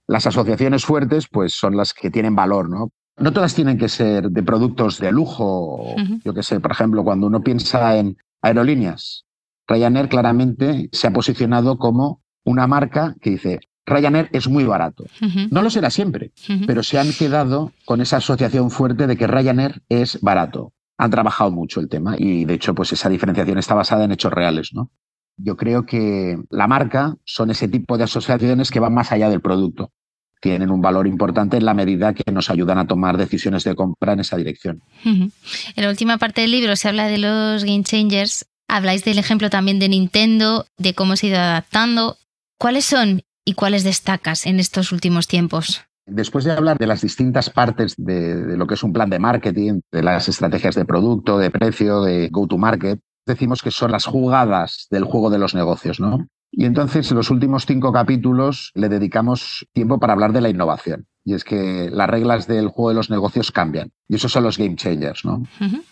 Las 0.08 0.26
asociaciones 0.26 0.86
fuertes, 0.86 1.28
pues 1.28 1.54
son 1.54 1.78
las 1.78 1.94
que 1.94 2.10
tienen 2.10 2.36
valor, 2.36 2.70
¿no? 2.70 2.89
No 3.18 3.32
todas 3.32 3.54
tienen 3.54 3.78
que 3.78 3.88
ser 3.88 4.30
de 4.30 4.44
productos 4.44 5.00
de 5.00 5.12
lujo. 5.12 5.96
Yo 6.24 6.34
qué 6.34 6.44
sé, 6.44 6.60
por 6.60 6.72
ejemplo, 6.72 7.04
cuando 7.04 7.28
uno 7.28 7.41
piensa 7.41 7.98
en 7.98 8.18
aerolíneas, 8.41 9.26
Ryanair 9.68 10.10
claramente 10.10 10.89
se 10.91 11.08
ha 11.08 11.13
posicionado 11.13 11.78
como 11.78 12.22
una 12.44 12.68
marca 12.68 13.15
que 13.22 13.32
dice, 13.32 13.60
Ryanair 13.86 14.30
es 14.32 14.48
muy 14.48 14.63
barato. 14.63 15.06
No 15.52 15.62
lo 15.62 15.69
será 15.69 15.89
siempre, 15.89 16.32
pero 16.65 16.84
se 16.84 16.98
han 17.00 17.12
quedado 17.13 17.71
con 17.86 18.02
esa 18.02 18.17
asociación 18.17 18.71
fuerte 18.71 19.08
de 19.08 19.17
que 19.17 19.28
Ryanair 19.28 19.84
es 19.89 20.19
barato. 20.21 20.74
Han 20.98 21.12
trabajado 21.12 21.52
mucho 21.52 21.80
el 21.80 21.89
tema 21.89 22.15
y 22.17 22.45
de 22.45 22.54
hecho 22.54 22.74
pues 22.74 22.93
esa 22.93 23.10
diferenciación 23.10 23.58
está 23.58 23.76
basada 23.76 24.06
en 24.06 24.12
hechos 24.12 24.32
reales, 24.32 24.69
¿no? 24.74 24.91
Yo 25.38 25.58
creo 25.58 25.86
que 25.86 26.38
la 26.50 26.67
marca 26.67 27.17
son 27.26 27.52
ese 27.52 27.67
tipo 27.67 27.98
de 27.98 28.06
asociaciones 28.06 28.71
que 28.71 28.80
van 28.80 28.93
más 28.93 29.12
allá 29.12 29.30
del 29.30 29.41
producto. 29.41 29.91
Tienen 30.39 30.69
un 30.69 30.82
valor 30.82 31.08
importante 31.08 31.58
en 31.58 31.65
la 31.65 31.74
medida 31.74 32.13
que 32.13 32.32
nos 32.32 32.50
ayudan 32.50 32.78
a 32.78 32.88
tomar 32.88 33.17
decisiones 33.17 33.63
de 33.65 33.76
compra 33.76 34.13
en 34.13 34.21
esa 34.21 34.38
dirección. 34.38 34.82
En 35.04 35.32
la 35.76 35.89
última 35.89 36.17
parte 36.17 36.41
del 36.41 36.52
libro 36.52 36.76
se 36.76 36.88
habla 36.88 37.08
de 37.08 37.17
los 37.17 37.63
game 37.65 37.84
changers. 37.84 38.45
Habláis 38.67 39.04
del 39.04 39.19
ejemplo 39.19 39.50
también 39.50 39.80
de 39.80 39.89
Nintendo, 39.89 40.65
de 40.78 40.93
cómo 40.93 41.15
se 41.17 41.28
ha 41.28 41.30
ido 41.30 41.39
adaptando. 41.39 42.17
¿Cuáles 42.58 42.86
son 42.86 43.24
y 43.45 43.53
cuáles 43.53 43.84
destacas 43.84 44.45
en 44.45 44.60
estos 44.60 44.91
últimos 44.91 45.27
tiempos? 45.27 45.86
Después 46.08 46.43
de 46.45 46.51
hablar 46.51 46.77
de 46.77 46.88
las 46.88 47.01
distintas 47.01 47.49
partes 47.49 47.95
de, 47.97 48.58
lo 48.58 48.67
que 48.67 48.73
es 48.75 48.84
un 48.84 48.93
plan 48.93 49.10
de 49.10 49.19
marketing, 49.19 49.81
de 49.91 50.03
las 50.03 50.27
estrategias 50.27 50.75
de 50.75 50.86
producto, 50.86 51.38
de 51.38 51.49
precio, 51.49 52.01
de 52.01 52.29
go-to-market, 52.29 52.99
decimos 53.25 53.62
que 53.62 53.71
son 53.71 53.91
las 53.91 54.05
jugadas 54.05 54.88
del 54.91 55.03
juego 55.03 55.29
de 55.29 55.39
los 55.39 55.55
negocios, 55.55 55.99
¿no? 55.99 56.27
Y 56.51 56.65
entonces 56.65 57.10
en 57.10 57.17
los 57.17 57.31
últimos 57.31 57.65
cinco 57.65 57.91
capítulos 57.91 58.71
le 58.75 58.88
dedicamos 58.88 59.65
tiempo 59.73 59.99
para 59.99 60.13
hablar 60.13 60.31
de 60.31 60.41
la 60.41 60.49
innovación. 60.49 61.08
Y 61.28 61.34
es 61.34 61.44
que 61.44 61.90
las 61.92 62.08
reglas 62.08 62.46
del 62.46 62.68
juego 62.68 62.90
de 62.90 62.96
los 62.96 63.10
negocios 63.10 63.52
cambian. 63.52 63.92
Y 64.08 64.16
esos 64.16 64.32
son 64.32 64.44
los 64.44 64.60
game 64.60 64.76
changers, 64.76 65.26
¿no? 65.26 65.42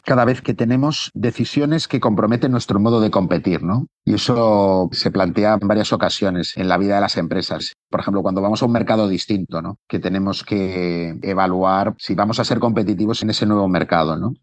Cada 0.05 0.25
vez 0.25 0.43
que 0.43 0.53
tenemos 0.53 1.09
decisiones 1.15 1.87
que 1.87 1.99
comprometen 1.99 2.51
nuestro 2.51 2.79
modo 2.79 3.01
de 3.01 3.09
competir, 3.09 3.63
¿no? 3.63 3.87
Y 4.05 4.13
eso 4.13 4.89
se 4.91 5.09
plantea 5.09 5.57
en 5.59 5.67
varias 5.67 5.91
ocasiones 5.91 6.55
en 6.55 6.67
la 6.67 6.77
vida 6.77 6.95
de 6.95 7.01
las 7.01 7.17
empresas. 7.17 7.73
Por 7.89 8.01
ejemplo, 8.01 8.21
cuando 8.21 8.41
vamos 8.41 8.61
a 8.61 8.67
un 8.67 8.73
mercado 8.73 9.07
distinto, 9.07 9.63
¿no? 9.63 9.79
Que 9.87 9.99
tenemos 9.99 10.43
que 10.43 11.17
evaluar 11.23 11.95
si 11.97 12.13
vamos 12.13 12.39
a 12.39 12.45
ser 12.45 12.59
competitivos 12.59 13.23
en 13.23 13.31
ese 13.31 13.47
nuevo 13.47 13.67
mercado, 13.67 14.15
¿no? 14.17 14.33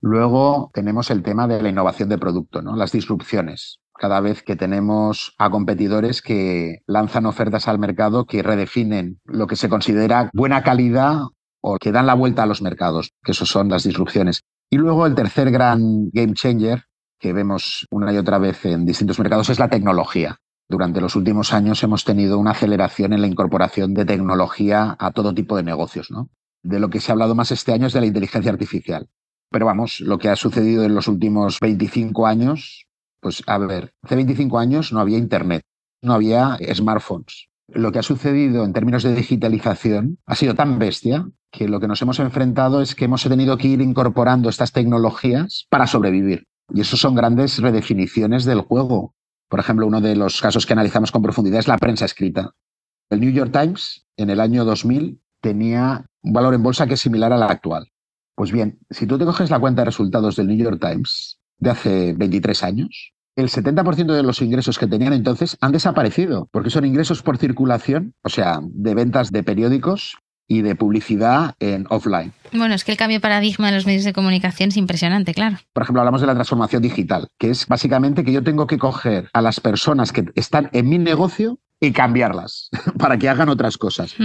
Luego 0.00 0.70
tenemos 0.72 1.10
el 1.10 1.22
tema 1.22 1.46
de 1.46 1.60
la 1.60 1.68
innovación 1.68 2.08
de 2.08 2.18
producto, 2.18 2.62
¿no? 2.62 2.74
Las 2.74 2.92
disrupciones 2.92 3.80
cada 3.98 4.20
vez 4.20 4.42
que 4.42 4.56
tenemos 4.56 5.34
a 5.38 5.50
competidores 5.50 6.22
que 6.22 6.78
lanzan 6.86 7.26
ofertas 7.26 7.68
al 7.68 7.78
mercado 7.78 8.24
que 8.24 8.42
redefinen 8.42 9.20
lo 9.24 9.46
que 9.46 9.56
se 9.56 9.68
considera 9.68 10.30
buena 10.32 10.62
calidad 10.62 11.18
o 11.60 11.76
que 11.78 11.92
dan 11.92 12.06
la 12.06 12.14
vuelta 12.14 12.44
a 12.44 12.46
los 12.46 12.62
mercados, 12.62 13.12
que 13.22 13.32
eso 13.32 13.44
son 13.44 13.68
las 13.68 13.82
disrupciones. 13.82 14.42
Y 14.70 14.76
luego 14.76 15.06
el 15.06 15.14
tercer 15.14 15.50
gran 15.50 16.10
game 16.10 16.34
changer 16.34 16.84
que 17.18 17.32
vemos 17.32 17.86
una 17.90 18.12
y 18.12 18.16
otra 18.16 18.38
vez 18.38 18.64
en 18.64 18.86
distintos 18.86 19.18
mercados 19.18 19.50
es 19.50 19.58
la 19.58 19.68
tecnología. 19.68 20.38
Durante 20.68 21.00
los 21.00 21.16
últimos 21.16 21.52
años 21.52 21.82
hemos 21.82 22.04
tenido 22.04 22.38
una 22.38 22.52
aceleración 22.52 23.12
en 23.12 23.22
la 23.22 23.26
incorporación 23.26 23.94
de 23.94 24.04
tecnología 24.04 24.96
a 24.98 25.10
todo 25.10 25.34
tipo 25.34 25.56
de 25.56 25.62
negocios. 25.62 26.10
¿no? 26.10 26.30
De 26.62 26.78
lo 26.78 26.90
que 26.90 27.00
se 27.00 27.10
ha 27.10 27.14
hablado 27.14 27.34
más 27.34 27.50
este 27.50 27.72
año 27.72 27.86
es 27.86 27.92
de 27.92 28.00
la 28.00 28.06
inteligencia 28.06 28.52
artificial. 28.52 29.08
Pero 29.50 29.66
vamos, 29.66 30.00
lo 30.00 30.18
que 30.18 30.28
ha 30.28 30.36
sucedido 30.36 30.84
en 30.84 30.94
los 30.94 31.08
últimos 31.08 31.58
25 31.60 32.26
años 32.26 32.86
pues 33.20 33.42
a 33.46 33.58
ver, 33.58 33.92
hace 34.02 34.14
25 34.14 34.58
años 34.58 34.92
no 34.92 35.00
había 35.00 35.18
Internet, 35.18 35.62
no 36.02 36.14
había 36.14 36.56
smartphones. 36.74 37.48
Lo 37.68 37.92
que 37.92 37.98
ha 37.98 38.02
sucedido 38.02 38.64
en 38.64 38.72
términos 38.72 39.02
de 39.02 39.14
digitalización 39.14 40.18
ha 40.26 40.34
sido 40.34 40.54
tan 40.54 40.78
bestia 40.78 41.28
que 41.50 41.68
lo 41.68 41.80
que 41.80 41.88
nos 41.88 42.00
hemos 42.00 42.18
enfrentado 42.18 42.80
es 42.80 42.94
que 42.94 43.04
hemos 43.04 43.22
tenido 43.24 43.58
que 43.58 43.68
ir 43.68 43.80
incorporando 43.82 44.48
estas 44.48 44.72
tecnologías 44.72 45.66
para 45.68 45.86
sobrevivir. 45.86 46.46
Y 46.72 46.80
eso 46.80 46.96
son 46.96 47.14
grandes 47.14 47.58
redefiniciones 47.58 48.44
del 48.44 48.60
juego. 48.60 49.14
Por 49.48 49.60
ejemplo, 49.60 49.86
uno 49.86 50.00
de 50.00 50.16
los 50.16 50.40
casos 50.40 50.66
que 50.66 50.72
analizamos 50.72 51.12
con 51.12 51.22
profundidad 51.22 51.60
es 51.60 51.68
la 51.68 51.78
prensa 51.78 52.04
escrita. 52.04 52.52
El 53.10 53.20
New 53.20 53.32
York 53.32 53.52
Times 53.52 54.06
en 54.16 54.30
el 54.30 54.40
año 54.40 54.64
2000 54.64 55.20
tenía 55.40 56.04
un 56.22 56.32
valor 56.32 56.54
en 56.54 56.62
bolsa 56.62 56.86
que 56.86 56.94
es 56.94 57.00
similar 57.00 57.32
al 57.32 57.42
actual. 57.42 57.90
Pues 58.34 58.52
bien, 58.52 58.78
si 58.90 59.06
tú 59.06 59.18
te 59.18 59.24
coges 59.24 59.50
la 59.50 59.58
cuenta 59.58 59.82
de 59.82 59.86
resultados 59.86 60.36
del 60.36 60.48
New 60.48 60.56
York 60.56 60.80
Times 60.80 61.37
de 61.58 61.70
hace 61.70 62.12
23 62.14 62.62
años, 62.62 63.12
el 63.36 63.48
70% 63.48 64.14
de 64.14 64.22
los 64.22 64.42
ingresos 64.42 64.78
que 64.78 64.88
tenían 64.88 65.12
entonces 65.12 65.56
han 65.60 65.72
desaparecido, 65.72 66.48
porque 66.50 66.70
son 66.70 66.84
ingresos 66.84 67.22
por 67.22 67.38
circulación, 67.38 68.14
o 68.22 68.28
sea, 68.28 68.58
de 68.62 68.94
ventas 68.94 69.30
de 69.30 69.44
periódicos 69.44 70.16
y 70.48 70.62
de 70.62 70.74
publicidad 70.74 71.54
en 71.60 71.86
offline. 71.90 72.32
Bueno, 72.52 72.74
es 72.74 72.82
que 72.82 72.92
el 72.92 72.98
cambio 72.98 73.18
de 73.18 73.20
paradigma 73.20 73.68
en 73.68 73.74
los 73.74 73.86
medios 73.86 74.04
de 74.04 74.12
comunicación 74.12 74.70
es 74.70 74.76
impresionante, 74.76 75.34
claro. 75.34 75.58
Por 75.72 75.82
ejemplo, 75.84 76.00
hablamos 76.00 76.22
de 76.22 76.26
la 76.26 76.34
transformación 76.34 76.82
digital, 76.82 77.28
que 77.38 77.50
es 77.50 77.66
básicamente 77.66 78.24
que 78.24 78.32
yo 78.32 78.42
tengo 78.42 78.66
que 78.66 78.78
coger 78.78 79.28
a 79.32 79.42
las 79.42 79.60
personas 79.60 80.10
que 80.10 80.24
están 80.34 80.70
en 80.72 80.88
mi 80.88 80.98
negocio 80.98 81.60
y 81.80 81.92
cambiarlas 81.92 82.70
para 82.98 83.18
que 83.18 83.28
hagan 83.28 83.50
otras 83.50 83.78
cosas. 83.78 84.16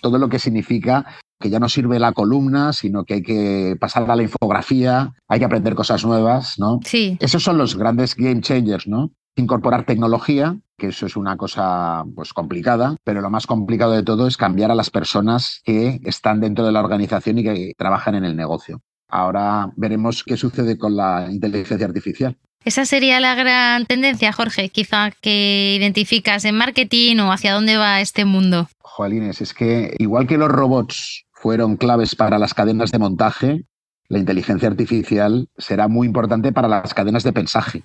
Todo 0.00 0.18
lo 0.18 0.28
que 0.28 0.38
significa 0.38 1.06
que 1.42 1.50
ya 1.50 1.58
no 1.58 1.68
sirve 1.68 1.98
la 1.98 2.12
columna, 2.12 2.72
sino 2.72 3.04
que 3.04 3.14
hay 3.14 3.22
que 3.22 3.76
pasar 3.78 4.10
a 4.10 4.16
la 4.16 4.22
infografía, 4.22 5.12
hay 5.28 5.38
que 5.38 5.44
aprender 5.44 5.74
cosas 5.74 6.04
nuevas, 6.06 6.58
¿no? 6.58 6.80
Sí. 6.84 7.18
Esos 7.20 7.42
son 7.42 7.58
los 7.58 7.76
grandes 7.76 8.14
game 8.14 8.40
changers, 8.40 8.86
¿no? 8.86 9.10
Incorporar 9.36 9.84
tecnología, 9.84 10.56
que 10.78 10.88
eso 10.88 11.06
es 11.06 11.16
una 11.16 11.36
cosa 11.36 12.04
pues 12.14 12.32
complicada, 12.32 12.96
pero 13.04 13.20
lo 13.20 13.30
más 13.30 13.46
complicado 13.46 13.92
de 13.92 14.02
todo 14.02 14.26
es 14.26 14.36
cambiar 14.36 14.70
a 14.70 14.74
las 14.74 14.90
personas 14.90 15.60
que 15.64 16.00
están 16.04 16.40
dentro 16.40 16.64
de 16.64 16.72
la 16.72 16.80
organización 16.80 17.38
y 17.38 17.44
que 17.44 17.72
trabajan 17.76 18.14
en 18.14 18.24
el 18.24 18.36
negocio. 18.36 18.80
Ahora 19.08 19.70
veremos 19.76 20.24
qué 20.24 20.36
sucede 20.36 20.78
con 20.78 20.96
la 20.96 21.28
inteligencia 21.30 21.86
artificial. 21.86 22.38
Esa 22.64 22.84
sería 22.84 23.18
la 23.18 23.34
gran 23.34 23.86
tendencia, 23.86 24.32
Jorge, 24.32 24.68
quizá 24.68 25.10
que 25.20 25.74
identificas 25.76 26.44
en 26.44 26.56
marketing 26.56 27.16
o 27.18 27.32
hacia 27.32 27.54
dónde 27.54 27.76
va 27.76 28.00
este 28.00 28.24
mundo. 28.24 28.68
Joalines, 28.78 29.40
es 29.40 29.52
que 29.52 29.94
igual 29.98 30.26
que 30.26 30.38
los 30.38 30.48
robots 30.48 31.24
fueron 31.42 31.76
claves 31.76 32.14
para 32.14 32.38
las 32.38 32.54
cadenas 32.54 32.92
de 32.92 33.00
montaje, 33.00 33.66
la 34.08 34.20
inteligencia 34.20 34.68
artificial 34.68 35.48
será 35.56 35.88
muy 35.88 36.06
importante 36.06 36.52
para 36.52 36.68
las 36.68 36.94
cadenas 36.94 37.24
de 37.24 37.32
pensaje. 37.32 37.82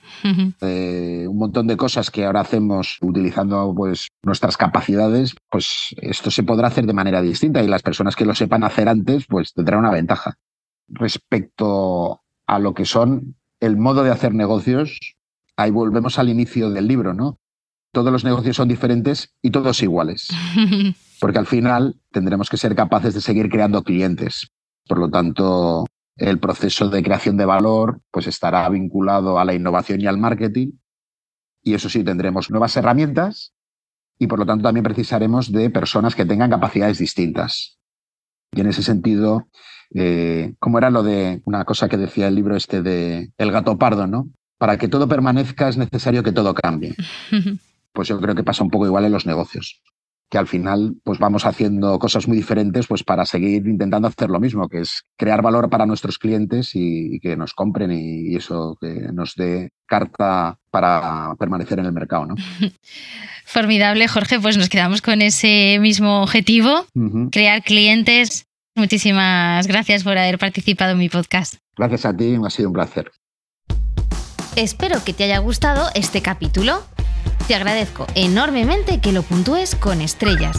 Eh, 0.61 1.25
un 1.27 1.37
montón 1.39 1.65
de 1.65 1.75
cosas 1.75 2.11
que 2.11 2.25
ahora 2.25 2.41
hacemos 2.41 2.99
utilizando 3.01 3.73
pues, 3.75 4.09
nuestras 4.21 4.57
capacidades, 4.57 5.35
pues 5.49 5.95
esto 5.97 6.29
se 6.29 6.43
podrá 6.43 6.67
hacer 6.67 6.85
de 6.85 6.93
manera 6.93 7.19
distinta 7.23 7.63
y 7.63 7.67
las 7.67 7.81
personas 7.81 8.15
que 8.15 8.25
lo 8.25 8.35
sepan 8.35 8.63
hacer 8.63 8.89
antes, 8.89 9.25
pues 9.27 9.53
tendrán 9.53 9.79
una 9.79 9.91
ventaja. 9.91 10.35
Respecto 10.87 12.21
a 12.45 12.59
lo 12.59 12.75
que 12.75 12.85
son 12.85 13.37
el 13.59 13.75
modo 13.75 14.03
de 14.03 14.11
hacer 14.11 14.35
negocios, 14.35 14.99
ahí 15.55 15.71
volvemos 15.71 16.19
al 16.19 16.29
inicio 16.29 16.69
del 16.69 16.87
libro, 16.87 17.15
¿no? 17.15 17.39
Todos 17.97 18.11
los 18.11 18.23
negocios 18.23 18.55
son 18.55 18.67
diferentes 18.67 19.33
y 19.41 19.49
todos 19.49 19.81
iguales. 19.81 20.27
porque 21.19 21.39
al 21.39 21.47
final 21.47 21.99
tendremos 22.11 22.47
que 22.47 22.55
ser 22.55 22.75
capaces 22.75 23.15
de 23.15 23.21
seguir 23.21 23.49
creando 23.49 23.81
clientes. 23.81 24.51
Por 24.87 24.99
lo 24.99 25.09
tanto, 25.09 25.87
el 26.15 26.37
proceso 26.37 26.89
de 26.89 27.01
creación 27.01 27.37
de 27.37 27.45
valor 27.45 28.01
pues 28.11 28.27
estará 28.27 28.69
vinculado 28.69 29.39
a 29.39 29.45
la 29.45 29.55
innovación 29.55 29.99
y 29.99 30.05
al 30.05 30.19
marketing. 30.19 30.73
Y 31.63 31.73
eso 31.73 31.89
sí, 31.89 32.03
tendremos 32.03 32.51
nuevas 32.51 32.77
herramientas 32.77 33.55
y 34.19 34.27
por 34.27 34.37
lo 34.37 34.45
tanto 34.45 34.65
también 34.65 34.83
precisaremos 34.83 35.51
de 35.51 35.71
personas 35.71 36.13
que 36.13 36.25
tengan 36.25 36.51
capacidades 36.51 36.99
distintas. 36.99 37.79
Y 38.51 38.61
en 38.61 38.67
ese 38.67 38.83
sentido, 38.83 39.47
eh, 39.95 40.53
¿cómo 40.59 40.77
era 40.77 40.91
lo 40.91 41.01
de 41.01 41.41
una 41.45 41.65
cosa 41.65 41.89
que 41.89 41.97
decía 41.97 42.27
el 42.27 42.35
libro 42.35 42.55
este 42.55 42.83
de 42.83 43.31
El 43.39 43.51
gato 43.51 43.79
pardo, 43.79 44.05
¿no? 44.05 44.29
Para 44.59 44.77
que 44.77 44.87
todo 44.87 45.07
permanezca 45.07 45.67
es 45.67 45.77
necesario 45.77 46.21
que 46.21 46.31
todo 46.31 46.53
cambie. 46.53 46.95
Pues 47.97 48.09
yo 48.09 48.21
creo 48.21 48.35
que 48.35 48.43
pasa 48.43 48.63
un 48.63 48.69
poco 48.69 48.85
igual 48.85 49.05
en 49.05 49.11
los 49.11 49.25
negocios 49.25 49.81
que 50.29 50.37
al 50.37 50.45
final 50.45 50.93
pues 51.03 51.17
vamos 51.17 51.45
haciendo 51.45 51.97
cosas 51.97 52.27
muy 52.27 52.37
diferentes 52.37 52.85
pues 52.85 53.03
para 53.03 53.25
seguir 53.25 53.65
intentando 53.65 54.07
hacer 54.07 54.29
lo 54.29 54.39
mismo, 54.39 54.67
que 54.69 54.81
es 54.81 55.03
crear 55.17 55.41
valor 55.41 55.69
para 55.71 55.87
nuestros 55.87 56.19
clientes 56.19 56.71
y, 56.75 57.19
que 57.21 57.35
nos 57.37 57.53
compren 57.53 57.91
y, 57.91 58.35
eso 58.35 58.77
que 58.79 59.09
nos 59.13 59.33
dé 59.35 59.71
carta 59.87 60.59
para 60.69 61.33
permanecer 61.39 61.79
en 61.79 61.85
el 61.85 61.93
mercado. 61.93 62.27
¿no? 62.27 62.35
Formidable, 63.45 64.07
Jorge, 64.07 64.39
pues 64.39 64.57
nos 64.57 64.69
quedamos 64.69 65.01
con 65.01 65.23
ese 65.23 65.79
mismo 65.79 66.21
objetivo, 66.21 66.85
crear 67.31 67.63
clientes. 67.63 68.45
Muchísimas 68.75 69.65
gracias 69.65 70.03
por 70.03 70.19
haber 70.19 70.37
participado 70.37 70.91
en 70.91 70.99
mi 70.99 71.09
podcast. 71.09 71.55
Gracias 71.75 72.05
a 72.05 72.15
ti, 72.15 72.37
ha 72.45 72.49
sido 72.51 72.69
un 72.69 72.73
placer. 72.73 73.11
Espero 74.55 75.03
que 75.03 75.13
te 75.13 75.23
haya 75.23 75.39
gustado 75.39 75.87
este 75.95 76.21
capítulo. 76.21 76.83
Te 77.47 77.55
agradezco 77.55 78.07
enormemente 78.15 78.99
que 78.99 79.11
lo 79.11 79.23
puntúes 79.23 79.75
con 79.75 80.01
estrellas. 80.01 80.57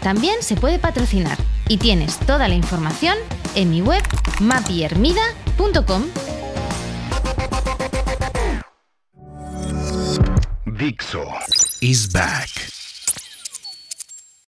También 0.00 0.42
se 0.42 0.56
puede 0.56 0.78
patrocinar 0.78 1.38
y 1.68 1.78
tienes 1.78 2.18
toda 2.18 2.48
la 2.48 2.54
información 2.54 3.16
en 3.54 3.70
mi 3.70 3.82
web 3.82 4.02
mapiermida.com. 4.40 6.04
Dixo 10.66 11.22
is 11.80 12.10
back. 12.10 12.81